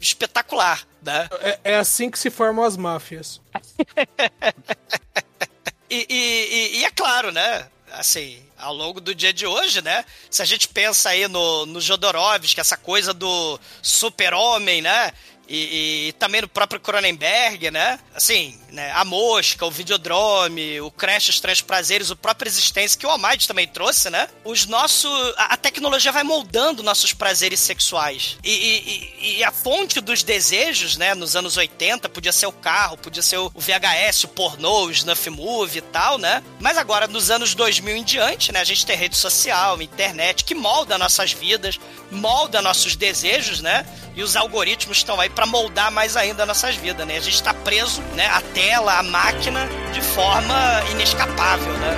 [0.00, 1.28] espetacular, né?
[1.40, 3.40] É, é assim que se formam as máfias.
[5.90, 6.14] E, e-
[6.76, 7.66] e- e é claro, né?
[7.98, 10.04] Assim, ao longo do dia de hoje, né?
[10.30, 15.12] Se a gente pensa aí no, no Jodorowsky, essa coisa do super-homem, né?
[15.48, 17.98] E, e também no próprio Cronenberg, né?
[18.14, 18.90] Assim, né?
[18.92, 23.48] A Mosca, o Videodrome, o Crash, os Três Prazeres, o próprio Existência, que o Almighty
[23.48, 24.28] também trouxe, né?
[24.44, 25.10] Os nossos...
[25.36, 28.36] A, tecnologia vai moldando nossos prazeres sexuais.
[28.44, 31.14] E, e, e, a fonte dos desejos, né?
[31.14, 35.30] Nos anos 80, podia ser o carro, podia ser o VHS, o pornô, o snuff
[35.30, 36.42] movie e tal, né?
[36.60, 38.60] Mas agora, nos anos 2000 em diante, né?
[38.60, 41.78] A gente tem rede social, internet, que molda nossas vidas,
[42.10, 43.86] molda nossos desejos, né?
[44.16, 47.16] E os algoritmos estão aí para moldar mais ainda nossas vidas, né?
[47.16, 48.26] A gente está preso, né?
[48.26, 51.94] A tela, a máquina, de forma inescapável, né?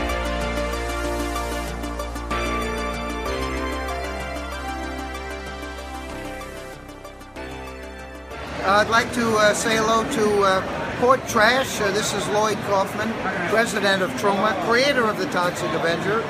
[8.68, 11.80] I'd like to uh, say hello to uh, Port Trash.
[11.80, 13.12] Uh, this is Lloyd Kaufman,
[13.48, 16.20] president of Troma, creator of the Toxic Avenger.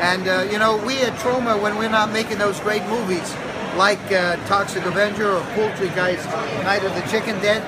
[0.00, 3.36] And, uh, you know, we at Troma, when we're not making those great movies
[3.76, 6.24] like uh, Toxic Avenger or Poultrygeist,
[6.64, 7.60] Night of the Chicken Den,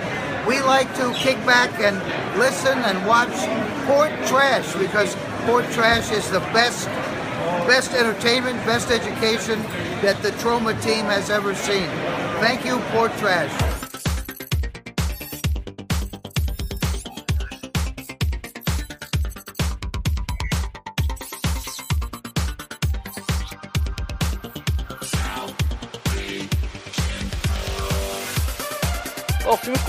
[0.46, 1.96] we like to kick back and
[2.38, 3.33] listen and watch
[3.87, 6.87] Port Trash because Port Trash is the best
[7.66, 9.61] best entertainment, best education
[10.02, 11.88] that the Troma team has ever seen.
[12.40, 13.84] Thank you, Port Trash.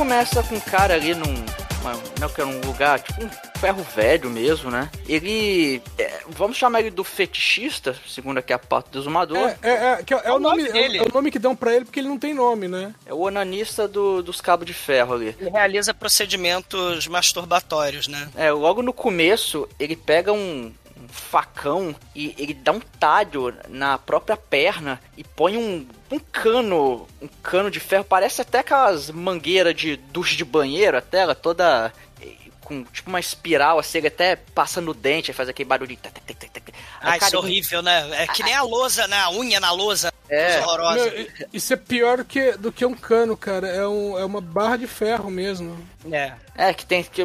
[0.06, 1.34] Começa com um cara ali num.
[1.82, 4.88] Uma, não que é um lugar, tipo um ferro velho mesmo, né?
[5.08, 5.82] Ele.
[5.98, 9.38] é, vamos chamar ele do fetichista, segundo aqui a parte do exumador.
[9.38, 11.56] É, é, é, que é, é o nome, é, o- é o nome que dão
[11.56, 12.94] pra ele porque ele não tem nome, né?
[13.06, 15.36] É o onanista do- dos cabos de ferro ali.
[15.40, 18.30] Ele realiza procedimentos masturbatórios, né?
[18.36, 20.72] É, logo no começo, ele pega um
[21.16, 27.28] facão e ele dá um talho na própria perna e põe um, um cano, um
[27.42, 32.34] cano de ferro, parece até aquelas mangueiras de duche de banheiro, a tela toda eh,
[32.62, 36.00] com tipo uma espiral, assim, ele até passa no dente, aí faz aquele barulhinho.
[36.02, 36.78] tac, tac, tac, tac, tac.
[37.00, 38.24] Aí Ah, isso é horrível, né?
[38.24, 39.18] É que nem a lousa, né?
[39.18, 40.14] A unha na lousa.
[40.28, 40.60] É.
[40.60, 41.12] Horrorosa.
[41.12, 43.68] Meu, isso é pior do que, do que um cano, cara.
[43.68, 45.78] É, um, é uma barra de ferro mesmo.
[46.12, 46.34] É.
[46.58, 47.22] É, que tem que,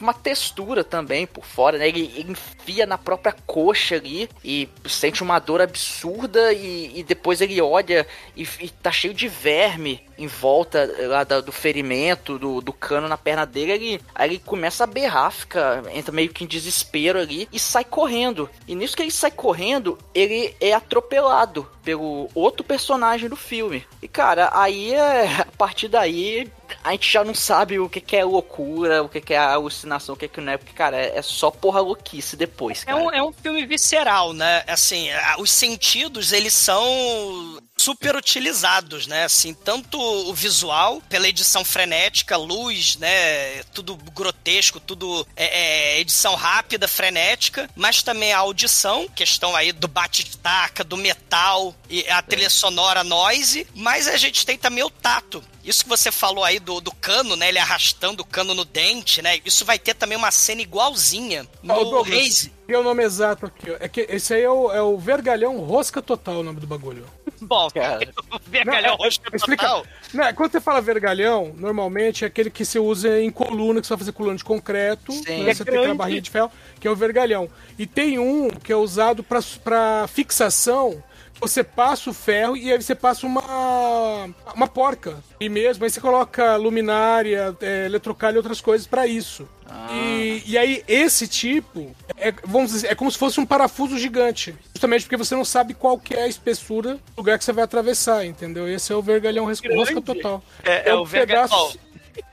[0.00, 1.88] uma textura também por fora, né?
[1.88, 7.40] Ele, ele enfia na própria coxa ali e sente uma dor absurda e, e depois
[7.40, 12.60] ele olha e, e tá cheio de verme em volta lá da- do ferimento, do,
[12.60, 13.72] do cano na perna dele.
[13.72, 17.84] Ele, aí ele começa a berrar, fica, entra meio que em desespero ali e sai
[17.84, 18.50] correndo.
[18.68, 23.86] E nisso que ele sai correndo, ele é atropelado pelo outro personagem do filme.
[24.02, 26.50] E cara, aí é, a partir daí
[26.82, 30.14] a gente já não sabe o que, que é loucura, o que, que é alucinação,
[30.14, 33.10] o que, que não é, porque, cara, é, é só porra louquice depois, É um,
[33.10, 34.64] é um filme visceral, né?
[34.66, 39.24] Assim, os sentidos, eles são super utilizados, né?
[39.24, 43.62] Assim, tanto o visual, pela edição frenética, luz, né?
[43.74, 49.86] Tudo grotesco, tudo é, é, edição rápida, frenética, mas também a audição, questão aí do
[49.86, 55.44] bate-taca, do metal, e a trilha sonora noise, mas a gente tem também o tato.
[55.62, 57.48] Isso que você falou aí do, do cano, né?
[57.48, 59.40] Ele arrastando o cano no dente, né?
[59.44, 62.52] Isso vai ter também uma cena igualzinha Ó, no Douglas, Raze.
[62.66, 63.76] E o nome exato aqui, ó.
[63.78, 67.06] É que esse aí é o, é o vergalhão rosca total, o nome do bagulho.
[67.46, 68.06] Bom, Cara.
[68.46, 69.86] vergalhão Não, é- explica- total.
[70.12, 73.92] Né, quando você fala vergalhão, normalmente é aquele que você usa em coluna, que você
[73.94, 75.44] vai fazer coluna de concreto, Sim.
[75.44, 75.98] né, É você tem aquela grande.
[75.98, 77.48] barrinha de ferro, que é o vergalhão.
[77.78, 81.02] E tem um que é usado pra- pra fixação,
[81.40, 85.16] você passa o ferro e aí você passa uma, uma porca.
[85.40, 89.48] E mesmo, aí você coloca luminária, é, eletrocalho e outras coisas pra isso.
[89.92, 94.54] E, e aí, esse tipo, é, vamos dizer, é como se fosse um parafuso gigante.
[94.74, 97.64] Justamente porque você não sabe qual que é a espessura do lugar que você vai
[97.64, 98.68] atravessar, entendeu?
[98.68, 100.42] Esse é o vergalhão rosca total.
[100.62, 101.78] É, é o verga- pedaço,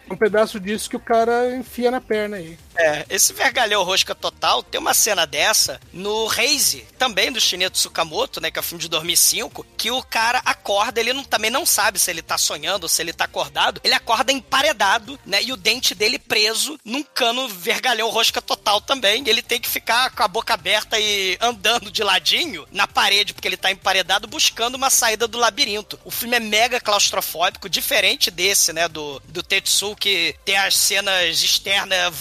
[0.09, 2.57] um pedaço disso que o cara enfia na perna aí.
[2.81, 8.41] É, esse vergalhão rosca total tem uma cena dessa no Raze, também do Shineto Tsukamoto,
[8.41, 11.63] né, que é o filme de 2005, que o cara acorda, ele não- também não
[11.63, 15.53] sabe se ele tá sonhando ou se ele tá acordado, ele acorda emparedado, né, e
[15.53, 20.23] o dente dele preso num cano vergalhão rosca total também, ele tem que ficar com
[20.23, 24.89] a boca aberta e andando de ladinho na parede, porque ele tá emparedado, buscando uma
[24.89, 25.99] saída do labirinto.
[26.03, 31.43] O filme é mega claustrofóbico, diferente desse, né, do, do Tetsu, que tem as cenas
[31.43, 32.13] externas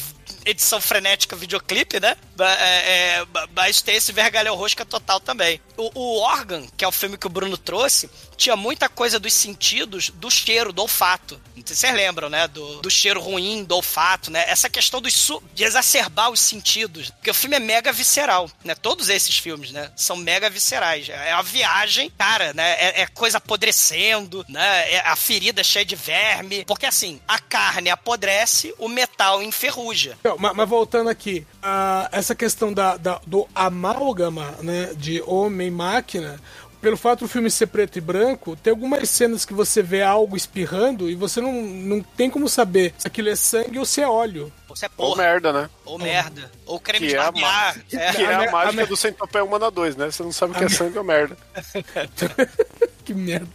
[0.51, 2.17] edição frenética videoclipe, né?
[2.49, 5.61] É, é, mas tem esse vergalhão rosca total também.
[5.77, 9.33] O, o Organ, que é o filme que o Bruno trouxe, tinha muita coisa dos
[9.35, 11.41] sentidos do cheiro, do olfato.
[11.65, 12.49] Vocês lembram, né?
[12.49, 14.45] Do, do cheiro ruim, do olfato, né?
[14.49, 17.11] Essa questão dos de exacerbar os sentidos.
[17.11, 18.75] Porque o filme é mega visceral, né?
[18.75, 19.91] Todos esses filmes, né?
[19.95, 21.09] São mega viscerais.
[21.09, 22.73] É uma viagem, cara, né?
[22.73, 24.91] É, é coisa apodrecendo, né?
[24.93, 26.65] É a ferida cheia de verme.
[26.65, 30.17] Porque assim, a carne apodrece, o metal enferruja.
[30.21, 35.69] Então, ma- mas, voltando aqui, ah, essa questão da, da- do amálgama, né, de homem
[35.69, 36.41] e máquina,
[36.81, 40.35] pelo fato do filme ser preto e branco, tem algumas cenas que você vê algo
[40.37, 44.09] espirrando e você não, não tem como saber se aquilo é sangue ou se é
[44.09, 44.51] óleo.
[44.67, 45.23] Você é Ou porra.
[45.25, 45.69] merda, né?
[45.85, 46.51] Ou merda.
[46.65, 47.77] Ou creme Que de é a barbear.
[47.93, 48.13] É.
[48.13, 50.11] Que é a a a mágica me- do Centopeia Humana 2, né?
[50.11, 51.37] Você não sabe o que é sangue ou merda.
[53.05, 53.49] que merda.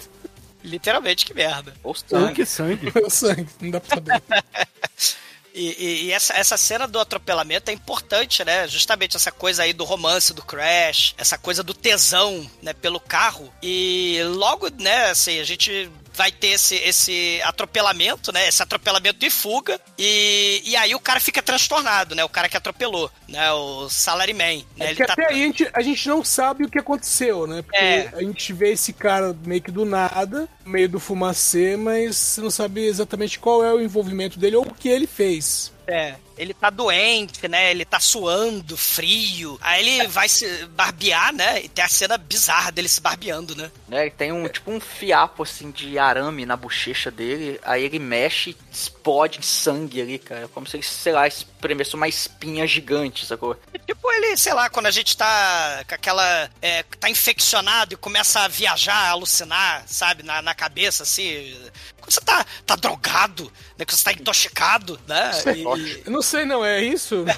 [0.63, 1.73] Literalmente, que merda.
[1.83, 2.33] Ou Ou sangue.
[2.33, 2.91] que sangue.
[2.93, 4.21] É o sangue, não dá pra saber.
[5.55, 8.67] E, e- e essa, essa cena do atropelamento é importante, né?
[8.67, 13.51] Justamente essa coisa aí do romance do Crash, essa coisa do tesão, né, pelo carro.
[13.63, 18.47] E logo, né, assim, a gente vai ter esse, esse atropelamento, né?
[18.47, 19.79] Esse atropelamento de fuga.
[19.97, 22.23] E, e aí o cara fica transtornado, né?
[22.23, 23.51] O cara que atropelou, né?
[23.53, 24.65] O Salaryman.
[24.75, 24.87] Né?
[24.87, 27.61] É Ele tá- até aí a gente, a gente não sabe o que aconteceu, né?
[27.61, 28.09] Porque É.
[28.13, 32.51] a gente vê esse cara meio que do nada, meio do fumacê, mas você não
[32.51, 35.71] sabe exatamente qual é o envolvimento dele ou o que ele fez.
[35.87, 37.71] É, ele tá doente, né?
[37.71, 39.57] Ele tá suando, frio.
[39.61, 41.63] Aí ele vai se barbear, né?
[41.63, 43.71] E tem a cena bizarra dele se barbeando, né?
[43.87, 44.09] né?
[44.09, 48.57] Tem um tipo um fiapo assim de arame na bochecha dele, aí ele mexe e
[48.71, 50.47] explode em sangue ali, cara.
[50.49, 53.57] Como se ele, sei lá, espremesse uma espinha gigante, sacou?
[53.85, 56.49] Tipo ele, sei lá, quando a gente tá com aquela.
[56.61, 61.55] É, tá infeccionado e começa a viajar, a alucinar, sabe, na, na cabeça, assim.
[61.99, 63.85] Quando você tá, tá drogado, né?
[63.85, 65.31] Quando você tá intoxicado, né?
[65.55, 67.23] E- Eu não sei, não, é isso?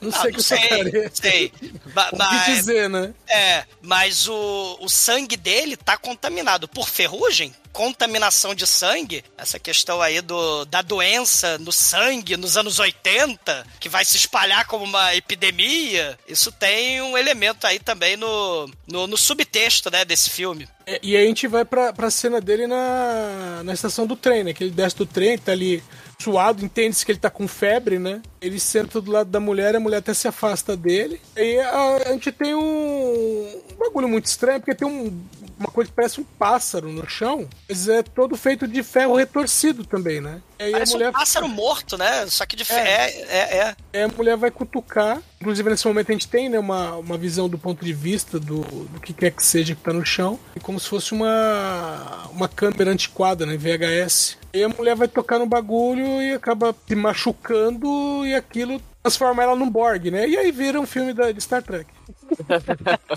[0.00, 1.52] Não Ah, sei não que sei, eu sei.
[1.92, 3.12] Ba- O Mas, dizer, né?
[3.28, 10.00] é, mas o, o sangue dele tá contaminado por ferrugem, contaminação de sangue, essa questão
[10.00, 15.14] aí do, da doença no sangue nos anos 80, que vai se espalhar como uma
[15.14, 20.66] epidemia, isso tem um elemento aí também no, no, no subtexto, né, desse filme.
[20.86, 24.44] É, E aí a gente vai pra, pra cena dele na, na estação do trem,
[24.44, 24.54] né?
[24.54, 25.82] Que ele desce do trem, tá ali
[26.22, 28.20] suado, entende-se que ele tá com febre, né?
[28.40, 31.20] Ele senta do lado da mulher, a mulher até se afasta dele.
[31.36, 35.18] E a, a gente tem um, um bagulho muito estranho, porque tem um-
[35.60, 39.84] uma coisa que parece um pássaro no chão, mas é todo feito de ferro retorcido
[39.84, 40.40] também, né?
[40.58, 42.26] Aí Parece mulher um pássaro morto, né?
[42.28, 42.74] Só que de fe...
[42.74, 43.10] É.
[43.28, 44.04] é, é, é.
[44.04, 45.22] A mulher vai cutucar.
[45.38, 48.60] Inclusive, nesse momento a gente tem né, uma, uma visão do ponto de vista do,
[48.60, 50.38] do que quer que seja que tá no chão.
[50.56, 53.56] E como se fosse uma, uma câmera antiquada, né?
[53.56, 54.38] VHS.
[54.54, 59.56] E a mulher vai tocar no bagulho e acaba se machucando e aquilo transforma ela
[59.56, 60.28] num Borg, né?
[60.28, 61.86] E aí vira um filme da, de Star Trek.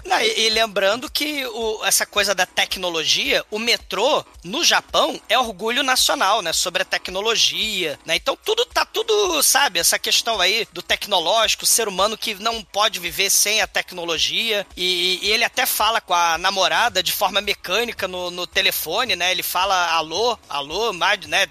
[0.05, 5.37] Não, e, e lembrando que o- essa coisa da tecnologia, o metrô no Japão é
[5.37, 6.51] orgulho nacional, né?
[6.53, 8.15] Sobre a tecnologia, né?
[8.15, 9.79] Então tudo tá tudo, sabe?
[9.79, 14.65] Essa questão aí do tecnológico, ser humano que não pode viver sem a tecnologia.
[14.75, 19.31] E, e ele até fala com a namorada de forma mecânica no, no telefone, né?
[19.31, 21.47] Ele fala alô, alô, mais, né?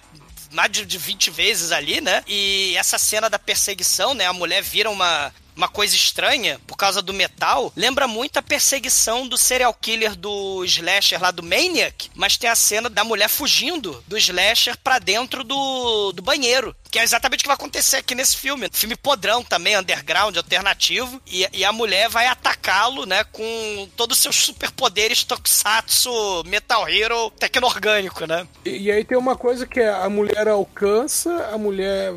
[0.51, 2.23] mais de de 20 vezes ali, né?
[2.29, 4.27] E essa cena da perseguição, né?
[4.27, 5.33] A mulher vira uma.
[5.57, 10.65] Uma coisa estranha, por causa do metal, lembra muito a perseguição do serial killer do
[10.65, 15.45] slasher lá do Maniac, mas tem a cena da mulher fugindo do slasher pra dentro
[15.45, 16.75] do, do banheiro.
[16.91, 18.69] Que é exatamente o que vai acontecer aqui nesse filme.
[18.73, 21.21] Filme podrão também, underground, alternativo.
[21.27, 27.31] E, e a mulher vai atacá-lo, né, com todos os seus superpoderes tokusatsu, Metal Hero,
[27.39, 28.47] tecno-orgânico, né?
[28.65, 32.13] E, e aí tem uma coisa que é a mulher alcança, a mulher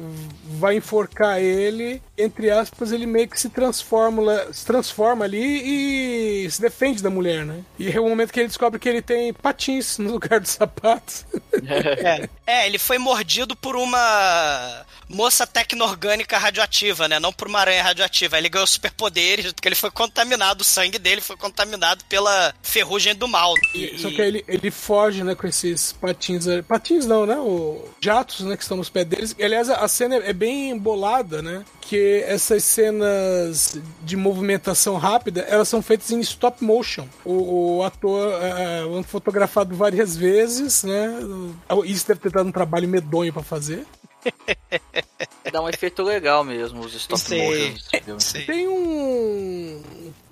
[0.56, 6.62] vai enforcar ele, entre aspas, ele meio que se transforma, se transforma ali e se
[6.62, 7.62] defende da mulher, né?
[7.78, 11.26] E é o momento que ele descobre que ele tem patins no lugar dos sapatos.
[11.64, 12.30] É.
[12.48, 17.20] É, ele foi mordido por uma moça tecno-orgânica radioativa, né?
[17.20, 18.38] Não por uma aranha radioativa.
[18.38, 23.28] Ele ganhou superpoderes porque ele foi contaminado, o sangue dele foi contaminado pela ferrugem do
[23.28, 23.52] mal.
[23.74, 26.48] E, Só que aí ele, ele foge, né, com esses patins.
[26.48, 26.62] ali.
[26.62, 27.36] Patins não, né?
[27.36, 29.36] O jatos, né, que estão nos pés deles.
[29.40, 31.64] Aliás, a cena é bem embolada, né?
[31.82, 37.08] Que essas cenas de movimentação rápida, elas são feitas em stop motion.
[37.24, 41.20] O, o ator é, é fotografado várias vezes, né?
[41.86, 43.86] Isso deve ter dado um trabalho medonho pra fazer.
[45.52, 47.76] Dá um efeito legal mesmo, os stop motion.
[48.46, 49.82] Tem um,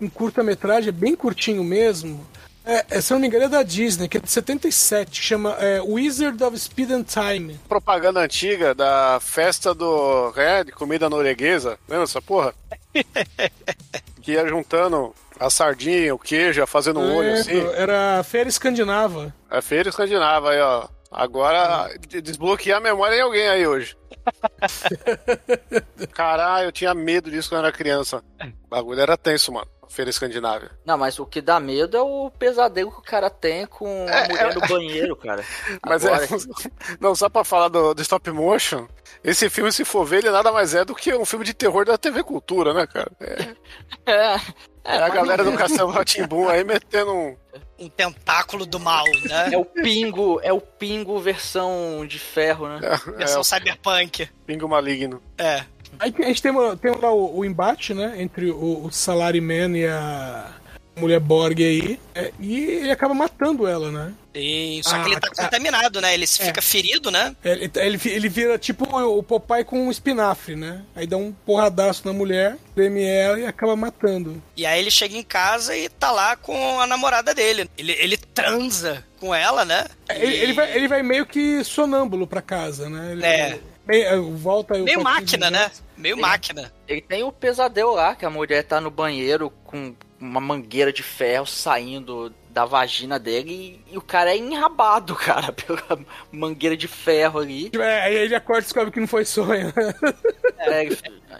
[0.01, 2.25] um curta-metragem bem curtinho mesmo.
[2.65, 5.51] É, é, se eu não me engano, é da Disney, que é de 77, chama
[5.59, 7.59] é, Wizard of Speed and Time.
[7.67, 10.31] Propaganda antiga da festa do.
[10.37, 11.77] É, de comida norueguesa.
[11.89, 12.53] Lembra essa porra?
[14.21, 17.59] Que ia juntando a sardinha, o queijo, ia fazendo um olho É, assim.
[17.75, 19.35] Era a feira escandinava.
[19.51, 20.87] É feira escandinava aí, ó.
[21.11, 23.97] Agora de- desbloquear a memória em alguém aí hoje.
[26.13, 28.23] Caralho, eu tinha medo disso quando era criança.
[28.65, 29.67] O bagulho era tenso, mano.
[29.93, 30.71] Feira escandinava.
[30.83, 34.27] Não, mas o que dá medo é o pesadelo que o cara tem com a
[34.27, 35.43] mulher no banheiro, cara.
[35.85, 36.27] Mas Agora, é.
[36.99, 38.87] Não, só pra falar do, do stop motion,
[39.23, 41.85] esse filme, se for ver, ele nada mais é do que um filme de terror
[41.85, 43.11] da TV Cultura, né, cara?
[43.19, 43.55] É,
[44.11, 47.37] É, é a galera do Castelo Ratimbum aí metendo um.
[47.77, 49.53] Um tentáculo do mal, né?
[49.53, 52.79] é o pingo, é o pingo versão de ferro, né?
[52.81, 54.27] É, Versão é, cyberpunk.
[54.45, 55.21] pingo maligno.
[55.37, 55.63] É.
[55.99, 56.51] Aí a gente tem,
[56.81, 58.15] tem lá o, o embate, né?
[58.17, 60.49] Entre o, o Salaryman e a
[60.95, 61.99] mulher Borg aí.
[62.13, 64.13] é, e ele acaba matando ela, né?
[64.35, 66.13] E, só que Ah, ele tá ah, contaminado, né?
[66.13, 67.35] Ele fica ferido, né?
[67.43, 70.83] Ele, ele, ele vira tipo o Popeye com um espinafre, né?
[70.95, 74.41] Aí dá um porradaço na mulher, treme ela e acaba matando.
[74.57, 77.67] E aí ele chega em casa e tá lá com a namorada dele.
[77.77, 79.85] Ele, ele transa com ela, né?
[80.09, 83.11] Ele, E- ele vai, ele vai meio que sonâmbulo pra casa, né?
[83.13, 83.59] Ele, É.
[83.87, 85.71] meio- volta Meio máquina, né?
[85.97, 86.71] Meio máquina.
[86.87, 91.03] Ele tem o pesadelo lá, que a mulher tá no banheiro com uma mangueira de
[91.03, 95.99] ferro saindo da vagina dele e, e o cara é enrabado, cara, pela
[96.31, 97.71] mangueira de ferro ali.
[97.75, 99.73] É, aí ele acorda e descobre que não foi sonho.
[100.57, 100.97] É, ele-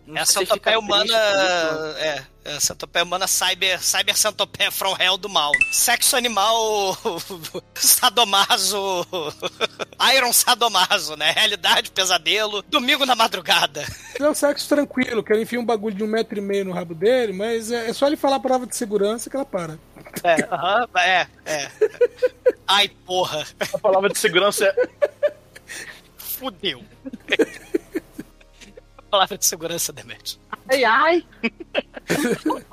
[0.08, 1.06] não É a sei se centopeia fica humana.
[1.06, 1.98] isso.
[2.00, 5.52] É, é a centopeia humana cyber, cyber centopeia from hell do mal.
[5.72, 6.98] Sexo animal
[7.76, 9.06] sadomaso.
[10.16, 11.32] Iron sadomaso, né?
[11.32, 12.62] Realidade, pesadelo.
[12.64, 13.84] Domingo na madrugada.
[14.20, 16.72] É um sexo tranquilo, que ele enfia um bagulho de um metro e meio no
[16.72, 19.78] rabo dele, mas é, é só ele falar a palavra de segurança que ela para.
[20.24, 21.72] É, aham, é, é.
[22.68, 23.46] Ai, porra.
[23.74, 25.34] A palavra de segurança é.
[26.16, 26.84] Fudeu.
[29.10, 30.40] Palavra de segurança, Demet.
[30.70, 31.26] Ai, ai.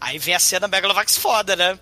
[0.00, 1.78] Aí vem a cena Megalovax foda, né?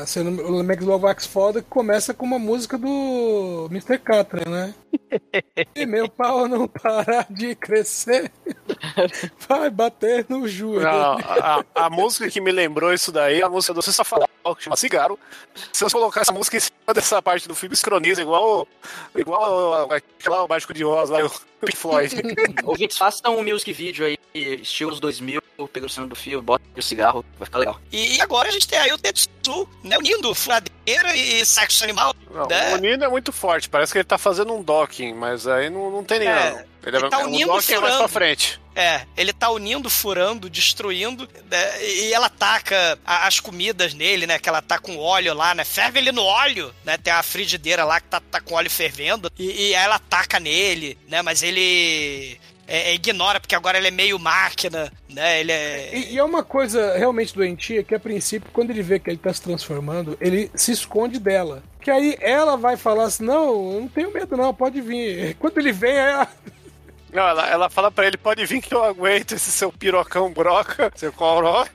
[0.00, 3.98] A cena o Megalovax foda que começa com uma música do Mr.
[3.98, 4.72] Catra, né?
[5.74, 8.30] e meu pau não parar de crescer,
[9.48, 10.82] vai bater no joelho.
[10.84, 14.27] Não, a, a- a música que me lembrou isso daí é a música do Fatal,
[14.56, 15.18] que chama Cigarro.
[15.72, 18.66] Se eu colocar essa música em cima dessa parte do filme, sincroniza igual,
[19.16, 21.30] igual aquela o Mágico de Oz lá, o
[21.60, 22.14] Pink Floyd.
[22.64, 26.82] Ouvintes, façam um music video aí, estilos 2000, pegando o cena do filme, bota o
[26.82, 27.80] cigarro, vai ficar legal.
[27.92, 29.98] E, agora a gente tem aí o Tetsu, né?
[29.98, 32.14] Unindo furadeira e sexo animal.
[32.30, 32.74] Não, né?
[32.74, 35.90] O Nino é muito forte, parece que ele tá fazendo um docking, mas aí não,
[35.90, 36.64] não tem nem É.
[36.86, 37.98] Ele, ele tá é, o unindo docking é mais furando.
[37.98, 38.60] pra frente.
[38.74, 41.82] É, ele tá unindo, furando, destruindo, né?
[41.84, 44.38] e ela taca a- as comidas nele, né?
[44.38, 45.64] Que ela tá com óleo lá, né?
[45.64, 46.96] Ferve ele no óleo, né?
[46.96, 50.38] Tem a frigideira lá que tá, tá com óleo fervendo, e, e aí ela taca
[50.38, 51.22] nele, né?
[51.22, 55.40] Mas ele é, é, ignora, porque agora ele é meio máquina, né?
[55.40, 55.90] Ele é.
[55.92, 59.18] E, e é uma coisa realmente doentia que, a princípio, quando ele vê que ele
[59.18, 61.64] tá se transformando, ele se esconde dela.
[61.80, 65.34] Que aí ela vai falar assim: Não, eu não tenho medo, não, pode vir.
[65.40, 66.28] Quando ele vem, aí ela.
[67.18, 70.92] Não, ela, ela fala pra ele, pode vir que eu aguento esse seu pirocão broca,
[70.94, 71.66] seu coró.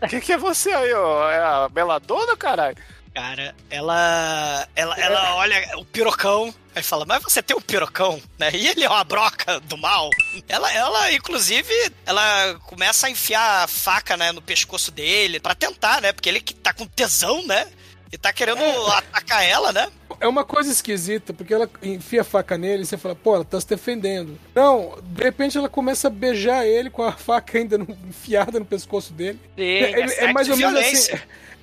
[0.00, 1.30] O que, que é você aí, ó?
[1.30, 2.74] É a Beladona, caralho?
[3.14, 4.66] Cara, ela.
[4.74, 6.52] Ela, ela olha o pirocão.
[6.74, 8.50] Aí fala, mas você tem um pirocão, né?
[8.54, 10.08] E ele é uma broca do mal.
[10.48, 11.72] Ela, ela, inclusive,
[12.06, 16.10] ela começa a enfiar a faca, né, no pescoço dele pra tentar, né?
[16.10, 17.70] Porque ele que tá com tesão, né?
[18.10, 19.90] E tá querendo atacar ela, né?
[20.20, 23.44] É uma coisa esquisita, porque ela enfia a faca nele e você fala, pô, ela
[23.44, 24.38] tá se defendendo.
[24.54, 28.64] Não, de repente ela começa a beijar ele com a faca ainda no- enfiada no
[28.64, 29.38] pescoço dele.
[29.56, 31.12] Ele- é mais ou menos assim.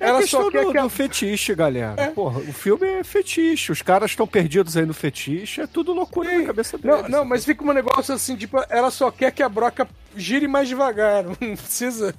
[0.00, 1.94] É Ela só quer do, que do fetiche, galera.
[1.96, 2.06] É.
[2.08, 3.70] Porra, o filme é fetiche.
[3.70, 5.60] Os caras estão perdidos aí no fetiche.
[5.60, 7.02] É tudo loucura na cabeça deles.
[7.02, 9.86] Não, não, mas fica um negócio assim, tipo, ela só quer que a broca
[10.16, 11.22] gire mais devagar.
[11.40, 12.12] Não precisa.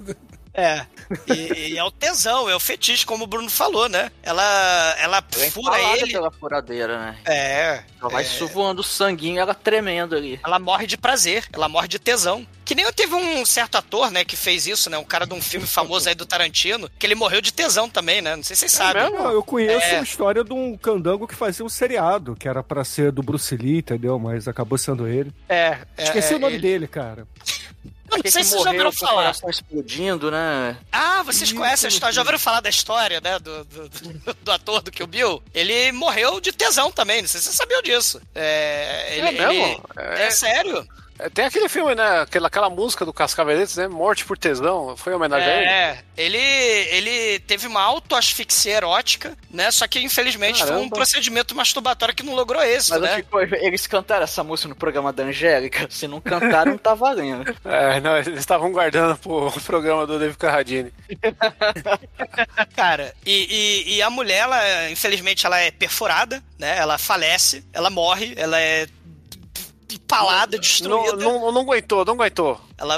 [0.53, 0.85] É.
[1.27, 4.11] E, e é o tesão, é o fetiche, como o Bruno falou, né?
[4.21, 4.43] Ela,
[4.99, 6.11] ela Ela é fura ele.
[6.11, 7.17] pela furadeira, né?
[7.25, 7.83] É.
[7.99, 10.39] Ela vai suvoando o sanguinho, ela tremendo ali.
[10.45, 12.45] Ela morre de prazer, ela morre de tesão.
[12.65, 14.97] Que nem teve um certo ator, né, que fez isso, né?
[14.97, 18.21] Um cara de um filme famoso aí do Tarantino, que ele morreu de tesão também,
[18.21, 18.35] né?
[18.35, 19.09] Não sei se vocês sabem.
[19.11, 19.99] Não, eu conheço É.
[19.99, 23.55] a história de um candango que fazia um seriado, que era pra ser do Bruce
[23.57, 24.17] Lee, entendeu?
[24.17, 25.31] Mas acabou sendo ele.
[25.49, 27.27] É, é, Esqueci é, o nome ele- dele, cara.
[28.23, 29.31] Não sei se vocês já ouviram falar.
[29.49, 30.77] explodindo, né?
[30.91, 34.51] Ah, vocês conhecem a história, já ouviram falar da história, né, do, do, do- do
[34.51, 35.43] ator do Kill Bill?
[35.53, 38.21] Ele morreu de tesão também, não sei se vocês sabiam disso.
[38.35, 39.83] É, ele, É mesmo?
[39.97, 40.87] ele- é sério.
[41.23, 42.21] É, Tem aquele filme, né?
[42.21, 43.87] Aquela, aquela música do Cascaveletes, né?
[43.87, 44.95] Morte por tesão.
[44.97, 45.65] Foi em homenagem a ele?
[45.65, 49.71] É, ele, ele teve uma autoasfixia erótica, né?
[49.71, 50.95] Só que infelizmente foi um Caramba.
[50.95, 53.15] procedimento masturbatório que não logrou êxito, Mas né?
[53.17, 55.87] fico, eles cantaram essa música no programa da Angélica.
[55.89, 57.53] Se não cantaram, não tá valendo.
[57.65, 60.93] É, não, eles estavam guardando pro programa do David Carradine.
[62.75, 66.77] Cara, e, e, e a mulher, ela, infelizmente, ela é perfurada, né?
[66.77, 68.87] Ela falece, ela morre, ela é
[69.95, 71.17] empalada, Não, destruída.
[71.17, 72.59] não, não aguentou, não aguentou.
[72.77, 72.95] Ela,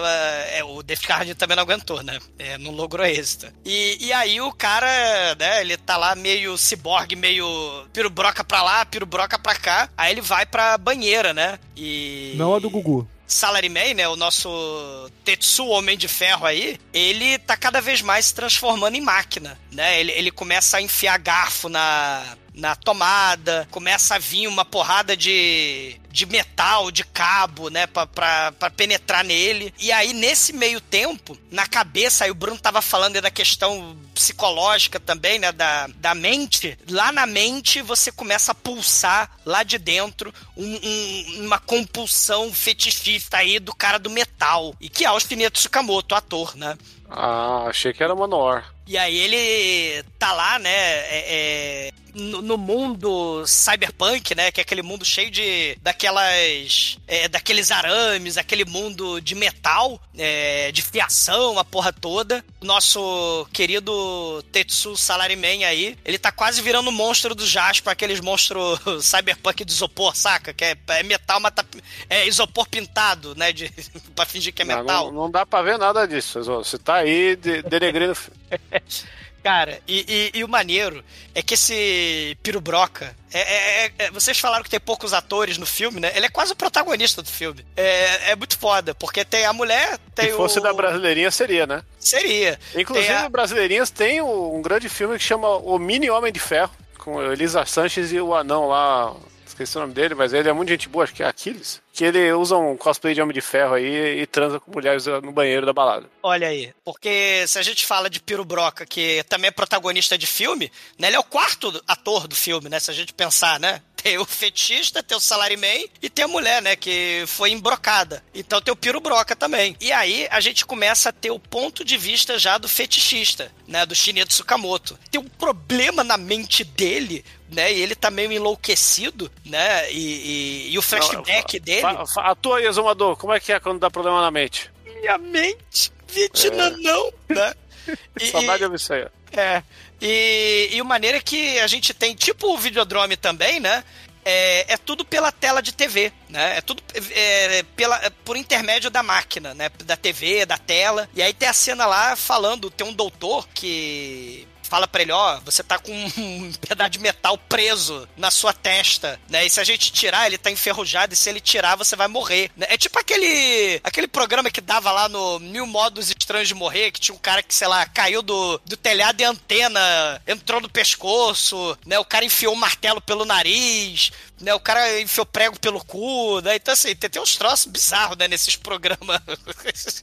[0.51, 2.19] é, o David Carradine também não aguentou, né?
[2.39, 3.47] É, não logrou êxito.
[3.63, 4.87] E, e aí o cara,
[5.35, 7.45] né, ele tá lá meio ciborgue, meio
[7.93, 9.89] pirubroca pra lá, pirubroca pra cá.
[9.97, 11.59] Aí ele vai pra banheira, né?
[11.75, 12.33] E...
[12.35, 13.07] Não a do Gugu.
[13.27, 18.35] Salaryman, né, o nosso Tetsu Homem de Ferro aí, ele tá cada vez mais se
[18.35, 19.99] transformando em máquina, né?
[19.99, 25.99] Ele, ele começa a enfiar garfo na, na tomada, começa a vir uma porrada de,
[26.09, 29.73] de metal, de cabo, né, pra, pra, pra penetrar nele.
[29.79, 34.99] E aí, nesse meio tempo, na cabeça, aí o Bruno tava falando da questão psicológica
[34.99, 36.77] também, né, da, da mente.
[36.89, 43.37] Lá na mente, você começa a pulsar lá de dentro um- um- uma compulsão fetichista
[43.37, 44.73] aí do cara do metal.
[44.79, 46.77] E que é o Shineto Tsukamoto, ator, né?
[47.09, 48.73] Ah, achei que era Manowar.
[48.87, 54.63] E aí ele tá lá, né, é- é, no, no mundo cyberpunk, né, que é
[54.63, 61.59] aquele mundo cheio de daquelas, é, daqueles arames, aquele mundo de metal, é, de fiação,
[61.59, 62.43] a porra toda.
[62.61, 68.21] O Nosso querido Tetsu Salaryman aí, ele tá quase virando o monstro do Jasper, aqueles
[68.21, 70.53] monstros cyberpunk de isopor, saca?
[70.53, 71.65] Que é, é metal, mas tá,
[72.09, 73.69] é isopor pintado, né, de,
[74.15, 75.05] pra fingir que é Não, metal.
[75.11, 76.41] Não, não dá pra ver nada disso.
[76.43, 78.15] Você tá aí de, denegrindo.
[79.45, 83.15] Cara, e, e- e o maneiro é que esse Pirubroca.
[83.31, 83.39] É,
[83.85, 86.11] é- é- vocês falaram que tem poucos atores no filme, né?
[86.15, 87.63] Ele é quase o protagonista do filme.
[87.77, 90.61] É, é muito foda, porque tem a mulher, tem Se fosse o.
[90.63, 91.83] da Brasileirinha, seria, né?
[91.99, 92.59] Seria.
[92.75, 96.71] Inclusive, Tem a- Brasileirinhas tem um grande filme que chama O Mini Homem de Ferro,
[96.97, 99.13] com Elisa Sanches e o anão lá.
[99.55, 101.81] Esqueci o nome dele, mas ele é muito gente boa, acho que é Aquiles.
[101.93, 105.31] Que ele usa um cosplay de Homem de Ferro aí e transa com mulheres no
[105.31, 106.09] banheiro da balada.
[106.21, 106.73] Olha aí.
[106.83, 111.07] Porque se a gente fala de Pirubroca, que também é protagonista de filme, né?
[111.07, 112.81] Ele é o quarto ator do filme, né?
[112.81, 113.81] Se a gente pensar, né?
[113.95, 116.75] Tem o fetista, tem o Salaryman e tem a mulher, né?
[116.75, 118.23] Que foi embrocada.
[118.35, 119.75] Então tem o Pirubroca também.
[119.81, 123.83] E aí a gente começa a ter o ponto de vista já do fetichista, né?
[123.83, 124.99] Do Shinedo Tsukamoto.
[125.09, 127.71] Tem um problema na mente dele, né?
[127.73, 129.91] E ele tá meio enlouquecido, né?
[129.91, 131.81] E, e- e o flashback dele.
[131.81, 134.69] Fa, fa, atua aí, Exumador, como é que é quando dá problema na mente?
[134.85, 137.53] Minha mente, Vietnã não, né?
[138.19, 139.03] E- Saudade de ouvir isso aí.
[139.03, 139.39] ó.
[139.39, 139.63] É.
[140.01, 143.83] E, e o maneiro é que a gente tem, tipo o Videodrome também, né?
[144.27, 146.57] É, é tudo pela tela de TV, né?
[146.57, 146.81] É tudo
[147.11, 149.69] é, pela, é por intermédio da máquina, né?
[149.85, 151.07] Da TV, da tela.
[151.13, 155.39] E aí tem a cena lá falando, tem um doutor que fala pra ele, ó,
[155.41, 159.45] você tá com um pedaço de metal preso na sua testa, né?
[159.45, 162.49] E se a gente tirar, ele tá enferrujado, e se ele tirar, você vai morrer.
[162.57, 162.65] né?
[162.69, 166.99] É tipo aquele aquele programa que dava lá no Mil Modos Estranhos de Morrer, que
[166.99, 170.69] tinha um cara que, sei lá, caiu do, do telhado e a antena entrou no
[170.69, 171.97] pescoço, né?
[171.99, 174.11] O cara enfiou um martelo pelo nariz,
[174.41, 174.53] né?
[174.53, 176.55] O cara enfiou prego pelo cu, né?
[176.55, 178.27] Então, assim, tem, tem uns troços bizarros, né?
[178.27, 179.21] Nesses programas.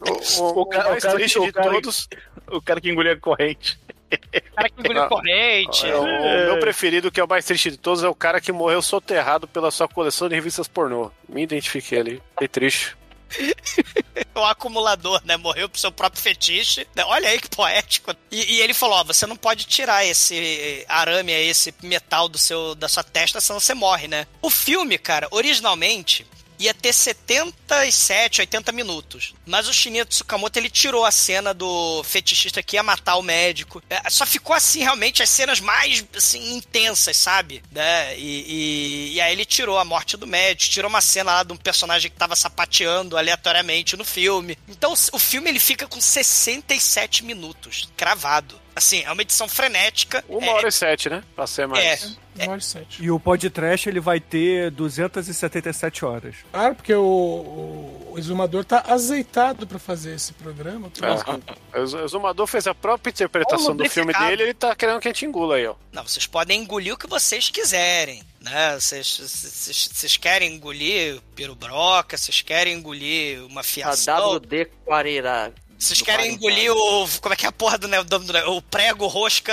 [0.01, 2.09] O, o, O cara- o mais o cara- triste o de cara- todos.
[2.51, 3.79] O cara que engoliu a corrente.
[4.13, 5.87] O cara que engoliu corrente.
[5.87, 8.41] é, o, o meu preferido, que é o mais triste de todos, é o cara
[8.41, 11.11] que morreu soterrado pela sua coleção de revistas pornô.
[11.29, 12.23] Me identifiquei ali.
[12.35, 12.97] Fiquei triste.
[14.35, 15.37] o acumulador, né?
[15.37, 16.87] Morreu pro seu próprio fetiche.
[16.95, 17.05] né?
[17.05, 18.15] Olha aí que poético.
[18.31, 22.75] E, e ele falou: ó, você não pode tirar esse arame, esse metal do seu,
[22.75, 24.27] da sua testa, senão você morre, né?
[24.41, 26.27] O filme, cara, originalmente.
[26.59, 29.35] Ia ter 77, 80 minutos.
[29.45, 33.83] Mas o Shinya Tsukamoto, ele tirou a cena do fetichista que ia matar o médico.
[33.91, 37.63] É, só ficou assim, realmente, as cenas mais, assim, intensas, sabe?
[37.71, 38.17] Né?
[38.17, 41.53] E, e, e aí ele tirou a morte do médico, tirou uma cena lá de
[41.53, 44.57] um personagem que tava sapateando aleatoriamente no filme.
[44.69, 48.62] Então o filme, ele fica com 67 minutos, cravado.
[48.75, 50.25] Assim, é uma edição frenética.
[50.29, 51.23] Uma é, hora e sete, né?
[51.35, 52.17] Pra ser mais.
[52.37, 52.45] É.
[52.45, 53.03] Uma hora e sete.
[53.03, 56.37] E o podcast ele vai ter 277 horas.
[56.51, 60.91] Claro, porque o, o, o exumador tá azeitado pra fazer esse programa.
[61.01, 61.79] É.
[61.79, 65.25] O Exumador fez a própria interpretação do filme dele ele tá querendo que a gente
[65.25, 65.75] engula aí, ó.
[65.93, 68.79] Não, vocês podem engolir o que vocês quiserem, né?
[68.79, 74.37] Vocês, vocês, vocês querem engolir pirubroca, vocês querem engolir uma A fiação.
[74.37, 75.53] WD Quareira
[75.83, 77.09] Vocês querem engolir o.
[77.21, 79.53] Como é que é a porra do, né, do, do- o prego rosca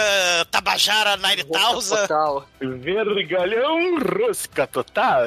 [0.52, 1.98] tabajara naritausa?
[2.08, 2.48] Total.
[2.60, 5.22] Vergalhão rosca total.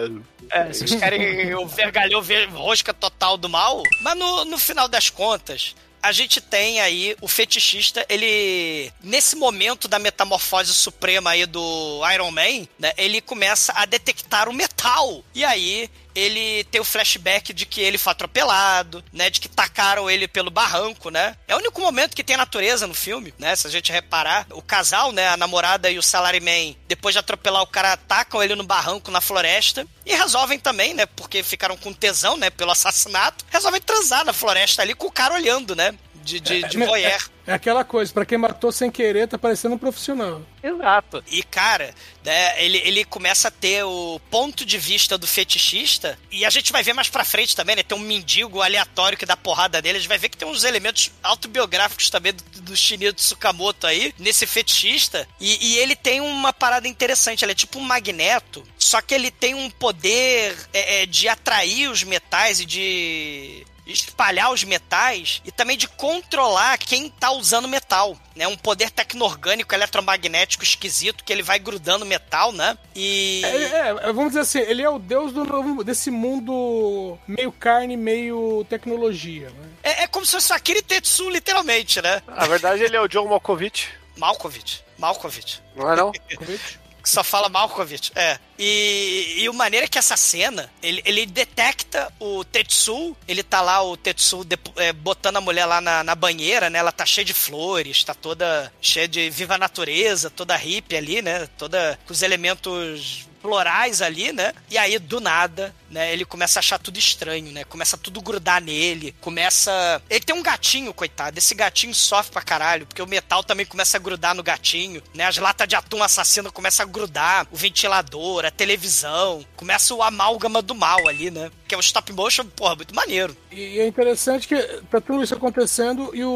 [0.51, 3.83] É, vocês querem o vergalhão ver- rosca total do mal?
[4.01, 8.93] Mas no, no final das contas, a gente tem aí o fetichista, ele.
[9.03, 12.93] Nesse momento da metamorfose suprema aí do Iron Man, né?
[12.97, 15.25] Ele começa a detectar o metal.
[15.35, 15.91] E aí.
[16.15, 19.31] Ele tem o flashback de que ele foi atropelado, né?
[19.31, 21.37] De que tacaram ele pelo barranco, né?
[21.47, 23.55] É o único momento que tem natureza no filme, né?
[23.57, 25.29] Se a gente reparar, o casal, né?
[25.29, 29.21] A namorada e o salaryman, depois de atropelar o cara, atacam ele no barranco na
[29.21, 31.07] floresta e resolvem também, né?
[31.07, 32.51] Porque ficaram com tesão, né?
[32.51, 35.95] Pelo assassinato, resolvem transar na floresta ali com o cara olhando, né?
[36.23, 37.31] De, de, de voyeur.
[37.47, 40.43] É aquela coisa, pra quem matou sem querer, tá parecendo um profissional.
[40.63, 41.25] Exato.
[41.29, 41.93] E, cara,
[42.25, 46.71] né, ele, ele começa a ter o ponto de vista do fetichista, e a gente
[46.71, 47.83] vai ver mais pra frente também, né?
[47.83, 50.63] Tem um mendigo aleatório que dá porrada nele, a gente vai ver que tem uns
[50.63, 56.53] elementos autobiográficos também do, do Shinichi Tsukamoto aí, nesse fetichista, e, e ele tem uma
[56.53, 61.07] parada interessante, ele é tipo um magneto, só que ele tem um poder é, é,
[61.07, 67.33] de atrair os metais e de espalhar os metais e também de controlar quem tá
[67.33, 68.47] usando metal, né?
[68.47, 72.77] Um poder tecno-orgânico eletromagnético esquisito que ele vai grudando metal, né?
[72.95, 77.51] E É, é, vamos dizer assim, ele é o deus do novo, desse mundo meio
[77.53, 79.51] carne, meio tecnologia.
[79.51, 79.69] Né?
[79.83, 82.23] é, é como se fosse Akira Tetsu, literalmente, né?
[82.27, 83.89] Na verdade, ele é o John Malkovich.
[84.17, 84.85] Malkovich.
[84.99, 85.63] Malkovich.
[85.75, 86.13] Não é não?
[87.03, 88.13] que só fala Malkovich.
[88.15, 88.39] É.
[88.59, 93.61] E, e o maneiro é que essa cena, ele, ele detecta o Tetsu, ele tá
[93.61, 96.79] lá, o Tetsu depo- é, botando a mulher lá na, na banheira, né?
[96.79, 101.49] Ela tá cheia de flores, tá toda cheia de viva natureza, toda hippie ali, né?
[101.59, 104.53] Toda com os elementos florais ali, né?
[104.71, 106.13] E aí, do nada, né?
[106.13, 107.65] Ele começa a achar tudo estranho, né?
[107.65, 110.01] Começa tudo grudar nele, começa...
[110.09, 111.37] Ele tem um gatinho, coitado.
[111.37, 115.27] Esse gatinho sofre pra caralho, porque o metal também começa a grudar no gatinho, né?
[115.27, 120.63] As latas de atum assassino começam a grudar, o ventilador, a televisão, começa o amálgama
[120.63, 121.51] do mal ali, né?
[121.67, 123.37] Que é o stop motion, porra, muito maneiro.
[123.51, 124.57] E é interessante que
[124.91, 126.31] tá tudo isso acontecendo e o,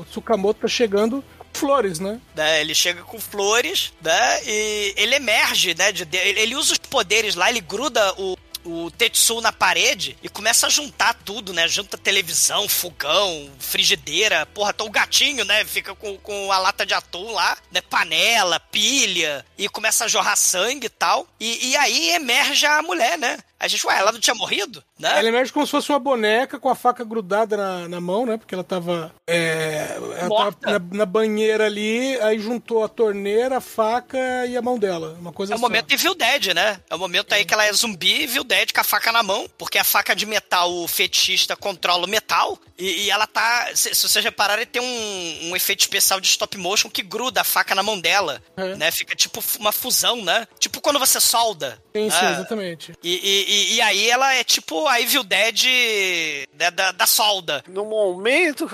[0.00, 2.20] o Tsukamoto tá chegando flores, né?
[2.34, 2.60] né?
[2.60, 4.44] Ele chega com flores, né?
[4.44, 5.92] E ele emerge, né?
[5.92, 10.66] De, ele usa os poderes lá, ele gruda o, o Tetsu na parede e começa
[10.66, 11.66] a juntar tudo, né?
[11.68, 15.64] Junta televisão, fogão, frigideira, porra, então o gatinho, né?
[15.64, 17.80] Fica com, com a lata de atum lá, né?
[17.80, 21.26] Panela, pilha, e começa a jorrar sangue e tal.
[21.38, 23.38] E, e aí emerge a mulher, né?
[23.62, 24.82] A gente, ué, ela não tinha morrido?
[24.98, 25.18] Né?
[25.20, 28.36] Ela emerge como se fosse uma boneca com a faca grudada na, na mão, né?
[28.36, 30.58] Porque ela tava, é, ela Morta.
[30.60, 35.16] tava na, na banheira ali, aí juntou a torneira, a faca e a mão dela.
[35.20, 35.62] Uma coisa É o só.
[35.64, 36.80] momento Evil Dead, né?
[36.90, 39.48] É o momento aí que ela é zumbi Evil Dead com a faca na mão,
[39.56, 43.68] porque a faca de metal, o fetichista controla o metal, e, e ela tá.
[43.74, 47.44] Se, se vocês repararem, tem um, um efeito especial de stop motion que gruda a
[47.44, 48.74] faca na mão dela, É.
[48.74, 48.90] né?
[48.90, 50.48] Fica tipo uma fusão, né?
[50.58, 51.80] Tipo quando você solda.
[51.94, 52.32] Sim, sim, né?
[52.32, 52.92] exatamente.
[53.02, 57.62] E, e- e- e aí ela é tipo a Evil Dead da, da, da solda.
[57.68, 58.68] No momento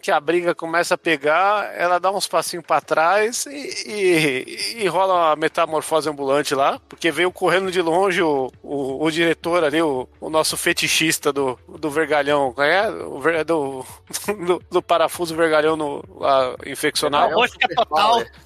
[0.00, 4.86] que a briga começa a pegar, ela dá uns passinhos pra trás e, e- e
[4.88, 9.80] rola uma metamorfose ambulante lá, porque veio correndo de longe o, o, o diretor ali,
[9.82, 12.88] o, o nosso fetichista do, do vergalhão, qual é?
[12.90, 13.84] O ver- do,
[14.46, 17.28] do, do parafuso vergalhão no, lá, infeccional.
[17.28, 17.42] Vergalhão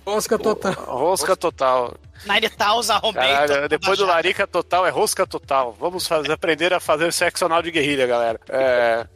[0.07, 0.77] Rosca total.
[0.87, 1.95] Rosca total.
[2.25, 3.33] Nine Taus arrombei.
[3.33, 5.77] Caralho, depois do larica total é rosca total.
[5.79, 8.41] Vamos fazer, aprender a fazer sexo anal de guerrilha, galera.
[8.49, 9.07] É.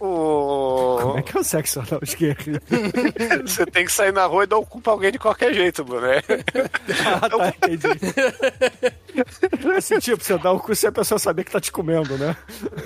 [0.00, 0.98] O.
[1.00, 2.62] Como é que é o sexo anal de guerrilha?
[3.46, 5.86] Você tem que sair na rua e dar o cu pra alguém de qualquer jeito,
[5.86, 6.06] mano.
[6.06, 6.22] né?
[7.20, 7.88] Ah, tá, entendi.
[9.76, 12.36] Assim, tipo, você dá o cu sem a pessoa saber que tá te comendo, né?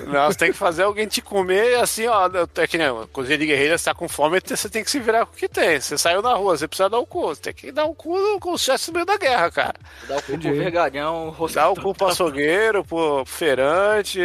[0.07, 2.29] Não, você tem que fazer alguém te comer assim, ó.
[2.55, 5.25] É que nem cozinha de guerrilha, você tá com fome, você tem que se virar
[5.25, 5.79] com o que tem.
[5.79, 7.27] Você saiu na rua, você precisa dar o cu.
[7.27, 9.75] Você tem que dar o cu com os chefes no meio da guerra, cara.
[10.07, 14.19] Dá o cu pro vergalhão, Dá o cu pro açougueiro, pro feirante,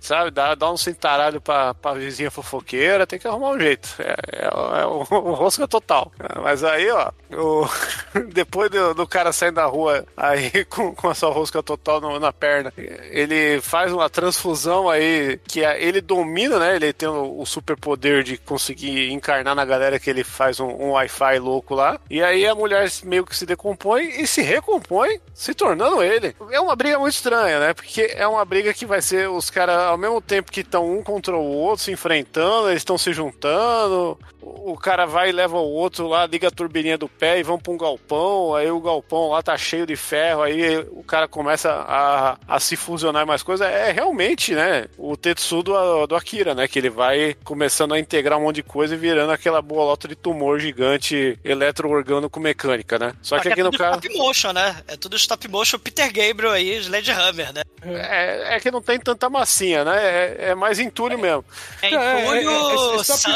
[0.00, 0.30] sabe?
[0.30, 3.88] Dá, dá um cintaralho pra, pra vizinha fofoqueira, tem que arrumar um jeito.
[3.98, 5.02] É, é, é o
[5.34, 6.10] rosca total.
[6.42, 7.68] Mas aí, ó, o-
[8.32, 12.18] depois do, do cara sair da rua aí com, com a sua rosca total no-
[12.20, 12.72] na perna,
[13.10, 16.76] ele faz uma transfusão aí que a- ele domina, né?
[16.76, 20.90] Ele tem o, o superpoder de conseguir encarnar na galera que ele faz um, um
[20.92, 21.98] Wi-Fi louco lá.
[22.10, 26.34] E aí a mulher meio que se decompõe e se recompõe, se tornando ele.
[26.50, 27.74] É uma briga muito estranha, né?
[27.74, 31.02] Porque é uma briga que vai ser os caras, ao mesmo tempo que estão um
[31.02, 31.40] contra o
[31.76, 34.18] todos se enfrentando, eles estão se juntando.
[34.66, 37.56] O cara vai e leva o outro lá, liga a turbininha do pé e vão
[37.56, 38.54] pra um galpão.
[38.54, 40.42] Aí o galpão lá tá cheio de ferro.
[40.42, 43.64] Aí o cara começa a, a se fusionar mais coisas.
[43.64, 44.86] É realmente, né?
[44.98, 46.66] O Tetsu do, do Akira, né?
[46.66, 50.16] Que ele vai começando a integrar um monte de coisa e virando aquela bolota de
[50.16, 53.14] tumor gigante eletroorgânico mecânica, né?
[53.22, 54.00] Só que é aqui no tudo caso.
[54.00, 54.82] stop motion, né?
[54.88, 57.62] É tudo stop motion Peter Gabriel aí, Sledgehammer, né?
[57.82, 59.96] É, é que não tem tanta massinha, né?
[59.96, 61.44] É, é mais entulho mesmo.
[61.80, 63.30] É é, entulho, é, é, stop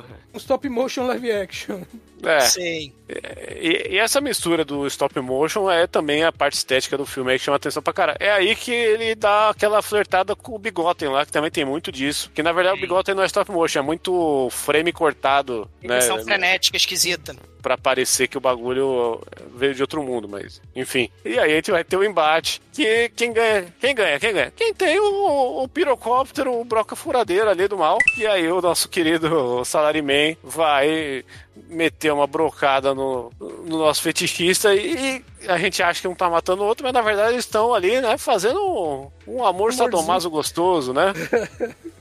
[0.00, 0.04] Cabo.
[0.34, 1.86] Um stop motion live action.
[2.22, 2.40] É.
[2.40, 2.92] Sim.
[3.08, 7.38] E, e essa mistura do stop motion é também a parte estética do filme aí
[7.38, 8.16] que chama atenção pra cara.
[8.18, 11.90] É aí que ele dá aquela flertada com o Bigotten lá, que também tem muito
[11.92, 12.30] disso.
[12.34, 15.96] Que na verdade o Bigotten não é stop motion, é muito frame cortado, né?
[15.96, 17.36] Edição frenética, esquisita.
[17.60, 19.20] Pra parecer que o bagulho
[19.54, 21.08] veio de outro mundo, mas enfim.
[21.24, 22.60] E aí a gente vai ter o embate.
[22.72, 23.72] Que quem ganha?
[23.78, 24.18] Quem ganha?
[24.18, 24.52] Quem ganha?
[24.56, 27.98] Quem tem o, o pirocóptero, o broca furadeira ali do mal.
[28.18, 31.24] E aí o nosso querido Salaryman vai
[31.68, 36.62] meter uma brocada no, no nosso fetichista e, a gente acha que um tá matando
[36.62, 40.92] o outro, mas na verdade eles estão ali, né, fazendo um, um amor sadomaso gostoso,
[40.92, 41.12] né?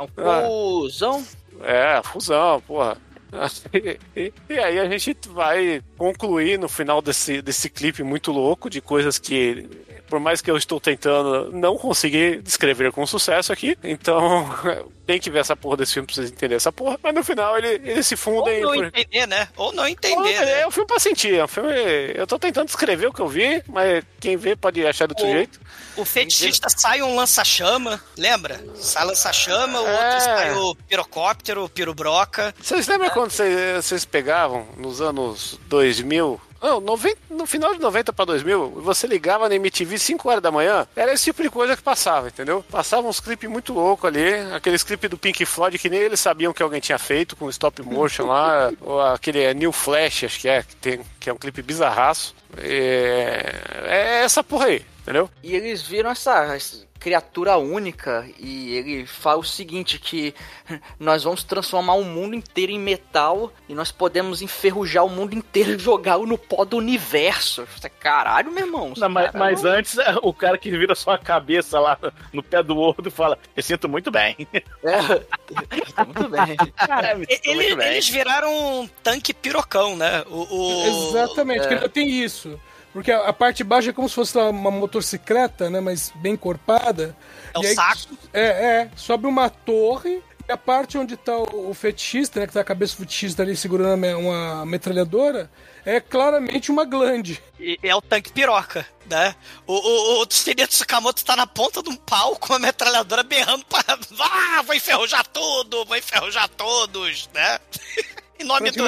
[0.00, 1.26] É um fusão.
[1.62, 2.96] É, fusão, porra.
[4.16, 8.80] E, e aí a gente vai concluir no final desse, desse clipe muito louco de
[8.80, 9.68] coisas que,
[10.10, 13.78] por mais que eu estou tentando, não consegui descrever com sucesso aqui.
[13.82, 14.46] Então,
[15.06, 16.98] tem que ver essa porra desse filme pra vocês entenderem essa porra.
[17.02, 18.60] Mas no final ele, eles se Ou fundem.
[18.60, 19.48] não entender, né?
[19.56, 20.60] Ou não entender, é, né?
[20.62, 21.34] é um filme pra sentir.
[21.36, 21.70] É um filme.
[22.14, 25.26] Eu tô tentando descrever o que eu vi, mas quem vê pode achar do outro
[25.26, 25.60] O- jeito.
[25.96, 28.60] O fetichista sai um lança-chama, lembra?
[28.74, 30.04] Sai lança-chama, o É.
[30.04, 32.54] outro sai o pirocóptero, o pirobroca.
[32.60, 36.40] Vocês lembram quando vocês, vocês pegavam nos anos 2000?
[36.60, 40.50] Não, 90, no final de 90 pra 2000, você ligava na MTV 5 horas da
[40.50, 42.64] manhã, era esse tipo de coisa que passava, entendeu?
[42.70, 46.52] Passavam uns clipes muito loucos ali, aqueles clipes do Pink Floyd que nem eles sabiam
[46.52, 50.48] que alguém tinha feito com stop motion lá, ou aquele é, New Flash, acho que
[50.48, 52.34] é, que, tem, que é um clipe bizarraço.
[52.58, 53.54] É,
[53.86, 55.30] é essa porra aí, entendeu?
[55.42, 56.58] E eles viram essa
[57.00, 60.34] criatura única e ele fala o seguinte que
[61.00, 65.72] nós vamos transformar o mundo inteiro em metal e nós podemos enferrujar o mundo inteiro
[65.72, 67.66] e jogá-lo no pó do universo.
[67.98, 68.92] Caralho, meu irmão.
[68.96, 71.98] Não, mas, mas antes, é, o cara que vira só a cabeça lá
[72.32, 74.36] no pé do outro fala: Eu sinto muito bem.
[74.82, 76.56] É, muito bem.
[76.76, 77.88] Cara, Ele- muito bem.
[77.92, 80.22] eles viraram um tanque pirocão, né?
[80.28, 82.58] O, o- Exatamente, que ainda tem isso.
[82.92, 85.80] Porque a, a parte baixa é como se fosse uma motocicleta, né?
[85.80, 87.16] Mas bem corpada.
[87.54, 88.16] É o aí- saco.
[88.32, 88.90] É, é.
[88.96, 90.22] Sobe uma torre.
[90.48, 92.46] E a parte onde tá o, fetichista, né?
[92.48, 95.48] Que tá a cabeça do fetichista ali segurando uma metralhadora.
[95.84, 97.40] É claramente uma glande.
[97.58, 99.34] E é o tanque piroca, né?
[99.64, 103.64] O, o, o Tsuteria Tsukamoto tá na ponta de um pau com a metralhadora berrando
[103.66, 103.80] pra.
[104.20, 107.58] Ah, vou enferrujar tudo, vou enferrujar todos, né?
[108.40, 108.84] em nome do.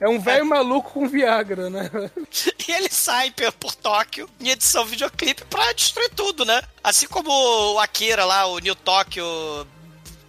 [0.00, 1.90] É um velho maluco com Viagra, né?
[2.66, 6.62] E ele sai por, por Tóquio em edição videoclipe pra destruir tudo, né?
[6.82, 7.30] Assim como
[7.74, 9.24] o Akira lá, o New Tóquio.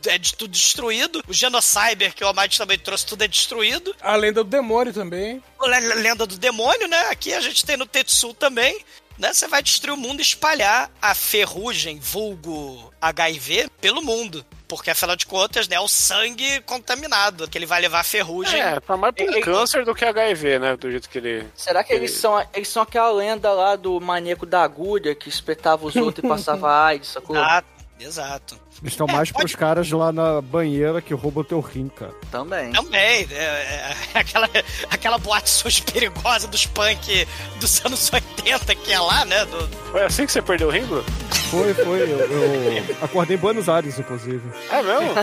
[0.08, 1.24] É de tudo destruído.
[1.28, 3.96] O Genocyber, que o Almighty também trouxe, tudo é destruído.
[4.00, 5.42] A lenda do demônio também.
[5.64, 7.08] Le- Lenda do Demônio, né?
[7.10, 8.78] Aqui a gente tem no Tetsu também.
[9.18, 9.34] Né?
[9.34, 14.46] Você vai destruir o mundo e espalhar a ferrugem, vulgo HIV, pelo mundo.
[14.68, 18.60] Porque, afinal de contas, né, é o sangue contaminado, que ele vai levar a ferrugem.
[18.60, 20.76] É, tá mais pra um Ele- câncer do que HIV, né?
[20.76, 21.48] Do jeito que ele.
[21.56, 25.86] Será que eles são, eles são aquela lenda lá do maníaco da agulha que espetava
[25.86, 27.36] os outros e passava AIDS, sacou?
[27.36, 27.68] Exato,
[28.00, 28.60] exato.
[28.82, 32.14] Eles estão É, mais pode- pros caras lá na banheira que roubam teu rim, cara.
[32.30, 32.72] Também.
[32.72, 34.50] Também, é, é, aquela,
[34.92, 37.28] aquela boate suja perigosa dos punk
[37.60, 39.46] dos anos 80 que é lá, né?
[39.46, 41.04] Do, Foi assim que você perdeu o rim, Bruno?
[41.50, 42.02] Foi, foi.
[42.02, 44.42] Eu, eu acordei em Buenos Aires, inclusive.
[44.70, 45.14] É mesmo?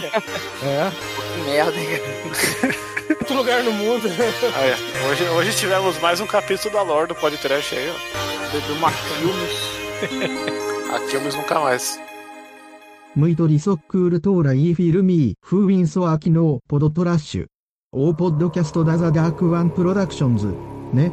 [0.63, 0.91] É.
[1.35, 2.01] Que merda, hein?
[3.11, 4.09] Outro lugar no mundo.
[4.57, 8.59] Aí, hoje, hoje tivemos mais um capítulo da lore do podcast aí, ó.
[8.67, 9.57] Do Marquilmes.
[10.95, 12.01] Aqui eu nunca mais.
[13.15, 17.47] ムイトリソックールトーライフィルミー、フーウィンソアキノポドトラッシュ。
[17.93, 20.55] オーポッドキャストダザダークワンプロダクションズ。
[20.95, 21.13] ね。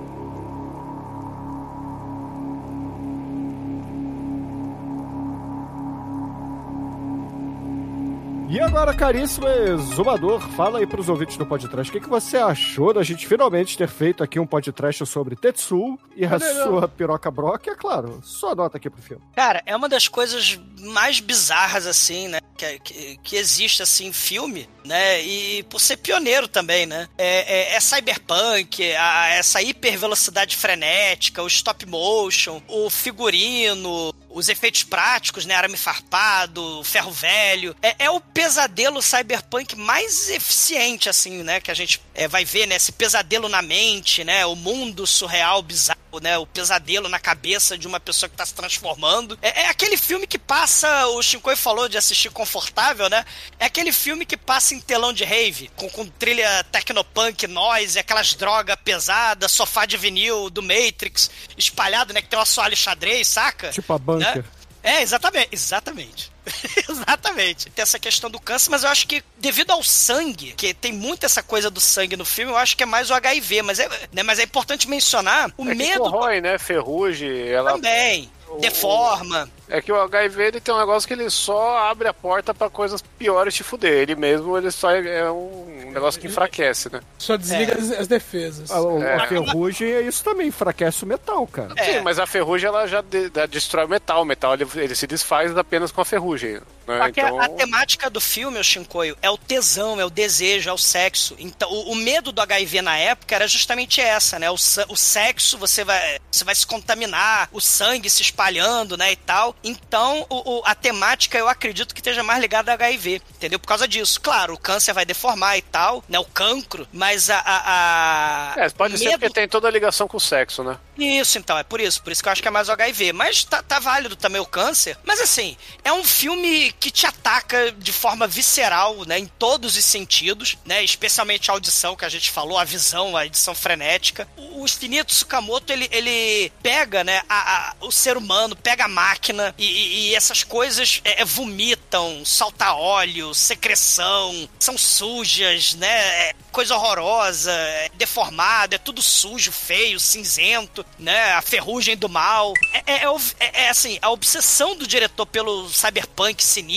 [8.51, 12.91] E agora, caríssimo exumador, fala aí pros ouvintes do podcast, o que, que você achou
[12.91, 17.69] da gente finalmente ter feito aqui um podcast sobre Tetsu e a sua piroca broca?
[17.69, 19.21] E, é claro, só nota aqui pro filme.
[19.35, 22.39] Cara, é uma das coisas mais bizarras, assim, né?
[22.57, 25.21] Que, que, que existe, assim, em filme, né?
[25.21, 27.07] E por ser pioneiro também, né?
[27.19, 34.83] É, é, é cyberpunk, a- essa hipervelocidade frenética, o stop motion, o figurino, os efeitos
[34.83, 35.55] práticos, né?
[35.55, 37.75] Arame farpado, ferro velho.
[37.81, 41.59] É, é o pesadelo cyberpunk mais eficiente, assim, né?
[41.59, 42.75] Que a gente é, vai ver, né?
[42.75, 44.45] Esse pesadelo na mente, né?
[44.45, 48.53] O mundo surreal, bizarro né, o pesadelo na cabeça de uma pessoa que tá se
[48.55, 49.37] transformando.
[49.41, 53.23] É, é aquele filme que passa, o Shinkoi falou de assistir confortável, né?
[53.59, 58.33] É aquele filme que passa em telão de rave, com, com trilha tecnopunk, noise, aquelas
[58.33, 62.21] drogas pesadas, sofá de vinil do Matrix, espalhado, né?
[62.21, 63.69] Que tem uma soalha xadrez, saca?
[63.69, 64.43] Tipo a Né?
[64.81, 66.31] É, exatamente, exatamente.
[66.89, 67.69] exatamente.
[67.69, 71.25] Tem essa questão do câncer, mas eu acho que devido ao sangue, que tem muito
[71.25, 73.89] essa coisa do sangue no filme, eu acho que é mais o HIV, mas é,
[74.11, 75.91] né, mas é importante mencionar o é medo.
[75.91, 76.57] Que corrói, né?
[76.57, 77.73] Ferrugem, ela.
[77.73, 78.31] Também.
[78.59, 79.49] Deforma.
[79.69, 82.69] É que o HIV ele tem um negócio que ele só abre a porta para
[82.69, 83.93] coisas piores te fuder.
[83.93, 87.01] Ele mesmo ele só é, é um negócio que enfraquece, né?
[87.19, 88.71] Só desliga as, as defesas.
[88.71, 89.27] A, a É.
[89.27, 91.73] ferrugem é isso também, enfraquece o metal, cara.
[91.77, 91.83] É.
[91.83, 94.23] Sim, mas a ferrugem ela já de- da- destrói o metal.
[94.23, 96.59] O metal ele, ele se desfaz apenas com a ferrugem.
[96.89, 96.97] Né?
[97.05, 100.09] Só que a- Então, a, temática do filme, o Shinkoio, é o tesão, é o
[100.09, 101.35] desejo, é o sexo.
[101.37, 104.49] Então, o, o medo do HIV na época era justamente essa, né?
[104.49, 109.15] O, o sexo, você vai, você vai se contaminar, o sangue se espalhando, né, e
[109.15, 109.55] tal.
[109.63, 113.59] Então, o- o- a temática, eu acredito que esteja mais ligada ao HIV, entendeu?
[113.59, 114.19] Por causa disso.
[114.19, 117.37] Claro, o câncer vai deformar e tal, né, o cancro, mas a...
[117.39, 120.63] a, a- É, pode o ser medo- porque tem toda a ligação com o sexo,
[120.63, 120.77] né?
[120.97, 122.01] isso, então, é por isso.
[122.03, 123.13] Por isso que eu acho que é mais o HIV.
[123.13, 124.97] Mas tá, tá válido também o câncer.
[125.05, 129.19] Mas assim, é um filme que te ataca de forma visceral, né?
[129.19, 130.83] Em todos os sentidos, né?
[130.83, 134.27] Especialmente a audição que a gente falou, a visão, a edição frenética.
[134.37, 137.21] O, Infinito Tsukamoto, ele, ele pega, né?
[137.27, 141.25] a- a- o ser humano, pega a máquina e, e- e essas coisas é, é,
[141.25, 146.29] vomitam, salta óleo, secreção, são sujas, né?
[146.29, 151.33] É coisa horrorosa, é deformado, é tudo sujo, feio, cinzento, né?
[151.33, 152.53] A ferrugem do mal.
[152.73, 153.09] É, é- é
[153.39, 156.68] é- é, assim, a obsessão do diretor pelo cyberpunk sinistro,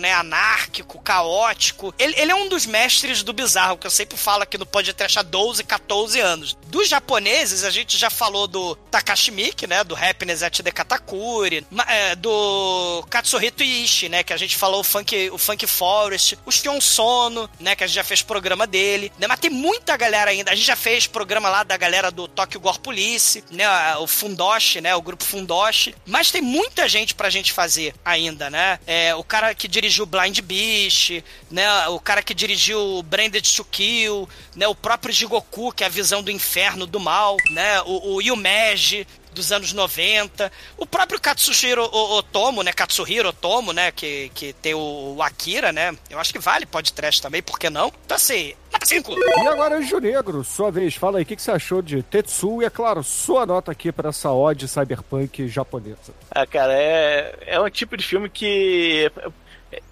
[0.00, 0.12] né?
[0.12, 1.94] Anárquico, caótico.
[1.98, 5.18] Ele, ele é um dos mestres do bizarro, que eu sempre falo aqui no podcast
[5.18, 6.56] há 12, 14 anos.
[6.66, 9.84] Dos japoneses, a gente já falou do Takashi Miike, né?
[9.84, 14.22] Do Happiness at the Katakuri, é, do Katsuhito Ishii, né?
[14.22, 17.76] Que a gente falou o Funk, o Funk Forest, o Shion Sono, né?
[17.76, 19.26] Que a gente já fez programa dele, né?
[19.26, 20.50] Mas tem muita galera ainda.
[20.50, 23.66] A gente já fez programa lá da galera do Tokyo Gore Police, né?
[23.98, 24.94] O Fundoshi, né?
[24.94, 25.94] O grupo Fundoshi.
[26.06, 28.78] Mas tem muita gente pra gente fazer ainda, né?
[28.86, 31.88] É, o cara que dirigiu Blind Beast, né?
[31.88, 34.68] O cara que dirigiu Branded to Kill, né?
[34.68, 37.82] O próprio Jigoku, que é a visão do inferno, do mal, né?
[37.82, 39.04] O, o Yumeji,
[39.34, 40.50] dos anos 90.
[40.78, 42.72] O próprio Katsuhiro O- Otomo, né?
[42.72, 43.90] Katsuhiro Otomo, né?
[43.92, 45.94] Que, que tem o, o Akira, né?
[46.08, 47.92] Eu acho que vale podcast também, por que não?
[48.06, 49.12] Então assim, nota 5.
[49.12, 50.94] E agora, Anjo Negro, sua vez.
[50.94, 52.62] Fala aí, o que, que você achou de Tetsu?
[52.62, 56.14] E, é claro, sua nota aqui para essa ode cyberpunk japonesa.
[56.30, 59.10] Ah, cara, é, é um tipo de filme que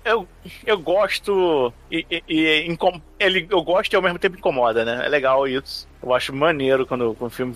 [0.04, 0.28] eu,
[0.64, 5.02] eu gosto e, e- e incom- ele, eu gosto e ao mesmo tempo incomoda, né?
[5.04, 5.86] É legal isso.
[6.02, 7.54] Eu acho maneiro quando, quando o filme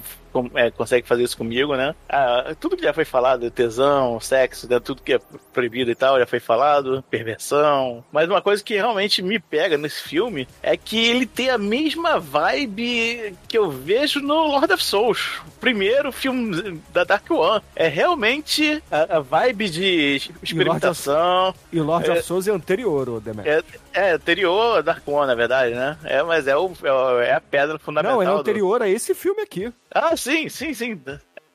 [0.54, 1.92] é, consegue fazer isso comigo, né?
[2.08, 4.78] Ah, tudo que já foi falado, tesão, sexo, né?
[4.78, 5.20] tudo que é
[5.52, 8.04] proibido e tal, já foi falado, perversão.
[8.12, 12.20] Mas uma coisa que realmente me pega nesse filme é que ele tem a mesma
[12.20, 15.40] vibe que eu vejo no Lord of Souls.
[15.48, 17.60] O primeiro filme da Dark One.
[17.74, 21.52] É realmente a, a vibe de experimentação.
[21.72, 22.12] E Lord É.
[22.12, 23.48] of Souls é anterior, Demet.
[23.48, 23.62] É,
[23.96, 25.96] é anterior a Dark One, na verdade, né?
[26.04, 28.16] É, mas é, o, é o- é a pedra fundamental.
[28.16, 29.72] Não, é do- anterior a esse filme aqui.
[29.92, 31.00] Ah, sim, sim, sim.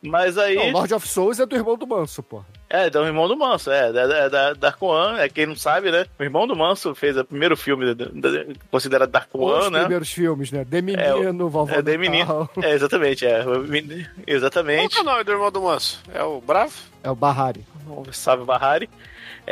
[0.03, 0.55] Mas aí.
[0.55, 2.45] Não, Lord of Souls é do irmão do Manso, porra.
[2.67, 5.91] É, do irmão do Manso, é, da, da, da Dark One, é quem não sabe,
[5.91, 6.07] né?
[6.17, 9.79] O irmão do Manso fez o primeiro filme da- da- considerado Dark Os One, né?
[9.81, 10.63] primeiros filmes, né?
[10.63, 12.49] De É, Menino, Vovó É, do de menino.
[12.63, 13.45] É, exatamente, é.
[13.45, 14.89] O men- Qual Exatamente.
[14.95, 16.01] que é o nome do irmão do Manso?
[16.11, 16.73] É o Bravo?
[17.03, 17.63] É o Bahari.
[18.11, 18.89] Salve Bahari.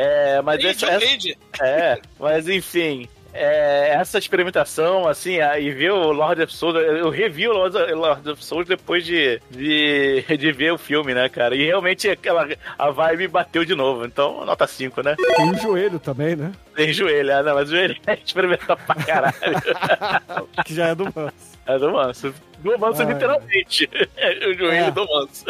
[0.02, 3.06] É, mas essa, essa- É, mas enfim.
[3.34, 8.30] é, essa experimentação, assim, a- e ver o Lord of Souls, eu revi o Lord
[8.30, 11.54] of Souls depois de, de, de ver o filme, né, cara?
[11.54, 12.48] E realmente aquela,
[12.78, 14.04] a vibe bateu de novo.
[14.06, 15.14] Então, nota 5, né?
[15.36, 16.50] Tem o joelho também, né?
[16.74, 19.34] Tem joelho, ah, não, mas joelho é experimentar pra caralho.
[20.64, 21.50] Que já é do Manso.
[21.66, 22.34] É do manso.
[22.60, 23.12] Do manso, Ai.
[23.12, 23.88] literalmente.
[24.16, 24.90] É o joelho É.
[24.90, 25.44] do manso.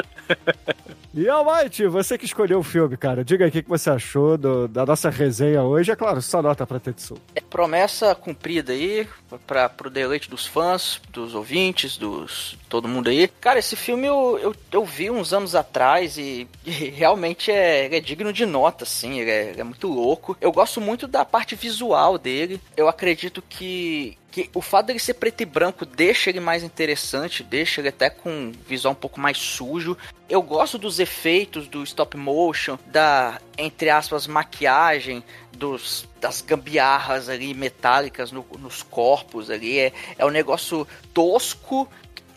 [1.13, 3.25] E Almighty, você que escolheu o filme, cara.
[3.25, 5.91] Diga aí o que você achou do- da nossa resenha hoje.
[5.91, 7.17] É claro, sua nota pra Tetsu.
[7.35, 9.09] É promessa cumprida aí,
[9.45, 13.27] pra, pro deleite dos fãs, dos ouvintes, dos todo mundo aí.
[13.41, 18.01] Cara, esse filme eu, eu, eu vi uns anos atrás e, e realmente é, é
[18.01, 20.37] digno de nota, assim, ele é, ele é muito louco.
[20.41, 22.61] Eu gosto muito da parte visual dele.
[22.77, 27.43] Eu acredito que que o fato dele ser preto e branco deixa ele mais interessante,
[27.43, 29.99] deixa ele até com um visual um pouco mais sujo.
[30.29, 37.53] Eu gosto dos efeitos do stop motion, da, entre aspas, maquiagem, dos, das gambiarras ali
[37.55, 39.79] metálicas no, nos corpos ali.
[39.79, 41.89] É, é um negócio tosco,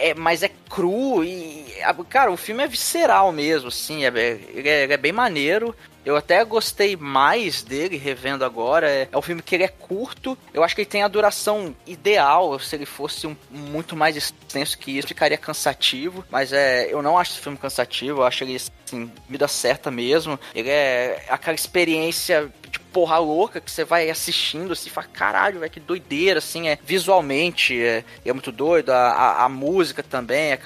[0.03, 1.65] é, mas é cru e.
[2.09, 4.05] Cara, o filme é visceral mesmo, assim.
[4.05, 5.75] É, é, ele é bem maneiro.
[6.05, 8.89] Eu até gostei mais dele revendo agora.
[8.89, 10.37] É, é um filme que ele é curto.
[10.53, 12.59] Eu acho que ele tem a duração ideal.
[12.59, 16.25] Se ele fosse um, muito mais extenso que isso, ficaria cansativo.
[16.29, 18.19] Mas é, eu não acho esse filme cansativo.
[18.19, 20.37] Eu acho ele assim, vida certa mesmo.
[20.53, 22.51] Ele é aquela experiência
[22.93, 27.81] porra louca que você vai assistindo assim, fala, caralho, velho, que doideira, assim, é visualmente,
[27.81, 30.59] é, é muito doido, a, a, a música também, é,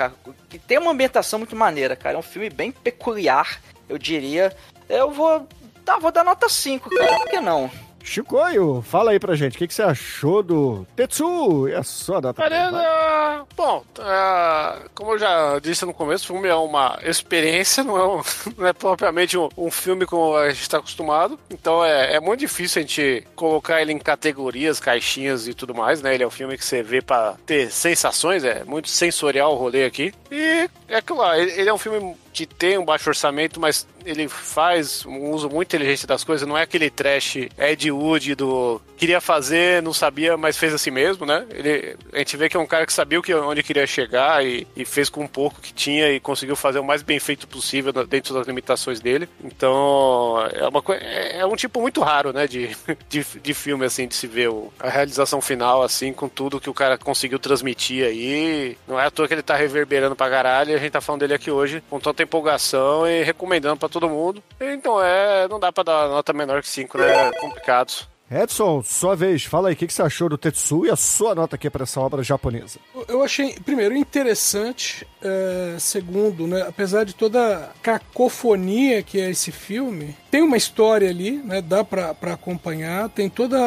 [0.50, 4.56] que tem uma ambientação muito maneira, cara, é um filme bem peculiar, eu diria,
[4.90, 5.48] eu vou.
[5.86, 7.18] Tá, vou dar nota 5, cara.
[7.20, 7.72] Por que não?
[8.08, 12.22] Chicoio, fala aí pra gente, o que, que, você achou do Tetsu e a sua
[12.22, 12.41] data?
[12.41, 13.45] Arena!
[13.55, 18.08] Bom, uh, como eu já disse no começo, o filme é uma experiência, não é,
[18.08, 18.22] um,
[18.58, 21.38] não é propriamente um, um, filme como a gente está acostumado.
[21.49, 26.01] Então é, é, muito difícil a gente colocar ele em categorias, caixinhas e tudo mais,
[26.01, 26.14] né?
[26.14, 29.84] Ele é um filme que você vê para ter sensações, é muito sensorial o rolê
[29.84, 30.14] aqui.
[30.32, 34.28] E é aquilo lá, ele é um filme que tem um baixo orçamento, mas ele
[34.28, 36.48] faz um uso muito inteligente das coisas.
[36.48, 41.26] Não é aquele trash Ed Wood do queria fazer, não sabia, mas fez assim mesmo,
[41.26, 41.45] né?
[41.52, 44.84] Ele, a gente vê que é um cara que sabia onde queria chegar e, e
[44.84, 48.34] fez com um pouco que tinha e conseguiu fazer o mais bem feito possível dentro
[48.34, 49.30] das limitações dele.
[49.43, 52.48] Então, é, uma, é, é um tipo muito raro, né?
[52.48, 52.76] De,
[53.08, 56.70] de, de filme, assim, de se ver o, a realização final, assim, com tudo que
[56.70, 58.78] o cara conseguiu transmitir aí.
[58.88, 61.22] Não é à toa que ele tá reverberando pra caralho e a gente tá falando
[61.22, 64.41] dele aqui hoje com tanta empolgação e recomendando para todo mundo.
[64.60, 67.28] Então é, não dá para dar nota menor que 5, né?
[67.28, 68.08] É complicado.
[68.30, 71.34] Edson, sua vez, fala aí, o que, que, você achou do Tetsu e a sua
[71.34, 72.78] nota aqui para essa obra japonesa?
[73.08, 79.50] Eu achei, primeiro, interessante, é, segundo, né, apesar de toda a cacofonia que é esse
[79.50, 83.58] filme, tem uma história ali, né, dá para acompanhar, tem toda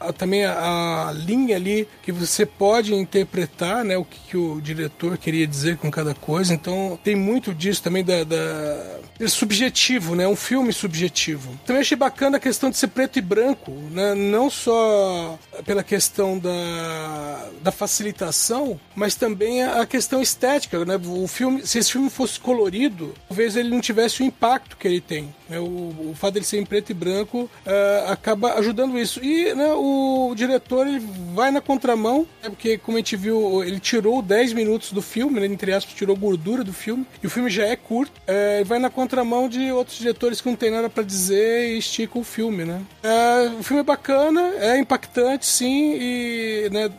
[0.00, 4.58] a, também a, a, linha ali que você pode interpretar, né, o que, que, o
[4.58, 10.14] diretor queria dizer com cada coisa, então tem muito disso também da, da é subjetivo,
[10.16, 11.58] né, um filme subjetivo.
[11.64, 14.14] Também achei bacana a questão de ser preto e branco, né?
[14.14, 20.84] não só pela questão da, da facilitação, mas também a, questão estética.
[20.84, 20.98] Né?
[21.04, 25.00] O filme, se esse filme fosse colorido, talvez ele não tivesse o impacto que ele
[25.00, 25.34] tem.
[25.48, 25.58] Né?
[25.58, 29.22] O, o fato dele ser em preto e branco uh, acaba ajudando isso.
[29.24, 32.48] E né, o, diretor ele vai na contramão, né?
[32.48, 35.46] porque como a gente viu, ele tirou 10 minutos do filme, né?
[35.46, 38.78] entre aspas, tirou gordura do filme, e o filme já é curto, uh, e vai
[38.78, 42.64] na contramão de outros diretores que não tem nada para dizer e estica o filme,
[42.64, 42.82] né?
[43.02, 46.90] Uh, o filme é bacana, é impactante, sim, e né,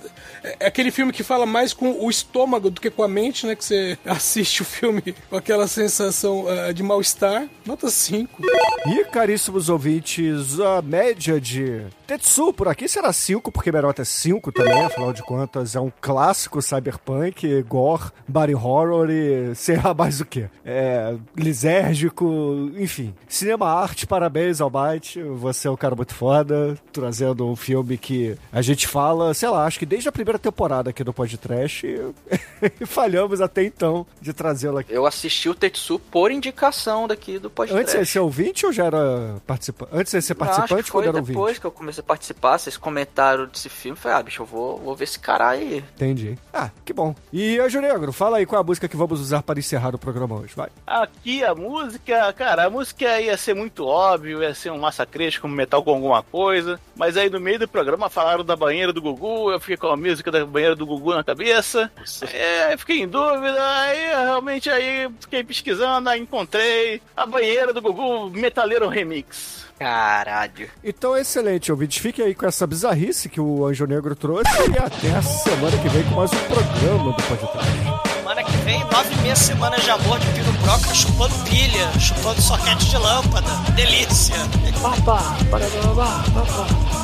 [0.60, 3.56] é aquele filme que fala mais com o estômago do que com a mente, né?
[3.56, 7.48] Que você assiste o filme com aquela sensação uh, de mal-estar.
[7.66, 8.42] Nota 5.
[8.88, 14.52] E, caríssimos ouvintes, a média de Tetsu por aqui será 5, porque nota é 5
[14.52, 20.20] também, afinal de contas é um clássico cyberpunk, gore, body horror e sei lá mais
[20.20, 20.46] o que.
[20.66, 23.14] É lisérgico, enfim.
[23.28, 28.38] Cinema arte, parabéns ao Byte, você é um cara muito foda trazendo um filme que
[28.52, 32.86] a gente fala, sei lá, acho que desde a primeira temporada aqui do podcast e
[32.86, 34.94] falhamos até então de trazê-lo aqui.
[34.94, 37.82] Eu assisti o Tetsu por indicação daqui do podcast.
[37.82, 39.92] Antes de ser ouvinte ou já era participante?
[39.94, 41.60] Antes de ser participante, acho que foi depois ouvinte?
[41.60, 44.96] que eu comecei a participar, vocês comentaram desse filme, falei, ah, bicho, eu vou, vou
[44.96, 45.84] ver esse cara aí.
[45.96, 46.38] Entendi.
[46.54, 47.16] Ah, que bom.
[47.32, 49.98] E, Anjo Negro, fala aí qual é a música que vamos usar para encerrar o
[49.98, 50.70] programa hoje, vai.
[50.86, 55.56] Aqui a música, cara, a música ia ser muito óbvio, ia ser um massacre como
[55.56, 56.53] metal com alguma coisa,
[56.96, 59.98] mas aí no meio do programa falaram da banheira do Gugu, eu fiquei com a
[59.98, 61.92] música da banheira do Gugu na cabeça.
[62.34, 68.30] É, fiquei em dúvida, aí realmente aí fiquei pesquisando, aí encontrei a banheira do Gugu
[68.30, 69.64] Metaleiro Remix.
[69.78, 70.70] Caralho.
[70.84, 72.00] Então, excelente, ouvinte.
[72.00, 75.90] Fique aí com essa bizarrice que o Anjo Negro trouxe e até a semana que
[75.90, 78.13] vem com mais um programa do Podcast.
[78.34, 82.90] Semana que vem, nove meia semanas de amor de Pino Broca chupando pilha, chupando soquete
[82.90, 83.48] de lâmpada.
[83.76, 84.38] Delícia.
[84.82, 87.03] Papá, para, papá.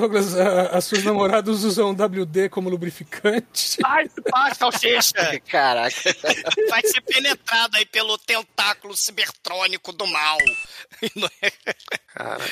[0.00, 3.78] Douglas, a- as suas namoradas usam WD como lubrificante.
[3.84, 5.12] Ai, ai, salsicha!
[5.48, 5.94] Caraca.
[6.68, 10.38] Vai ser penetrado aí pelo tentáculo cibertrônico do mal.
[12.14, 12.44] Cara.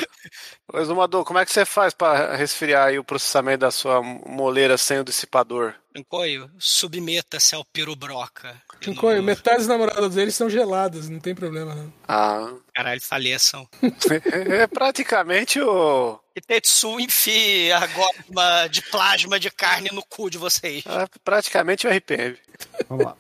[0.73, 4.77] Ô, Exumador, como é que você faz pra resfriar aí o processamento da sua moleira
[4.79, 5.75] sem o dissipador?
[5.97, 8.55] Encoio, submeta-se ao pirubroca.
[8.81, 11.93] Chincoio, metade das namoradas deles são geladas, não tem problema não.
[12.07, 12.53] Ah.
[12.75, 13.69] Caralho, faleçam.
[14.61, 16.21] É praticamente o.
[16.39, 20.85] E Tetsu enfie a gosma de plasma de carne no cu de vocês.
[20.87, 22.39] é praticamente o RPM.
[22.89, 23.17] Vamos lá.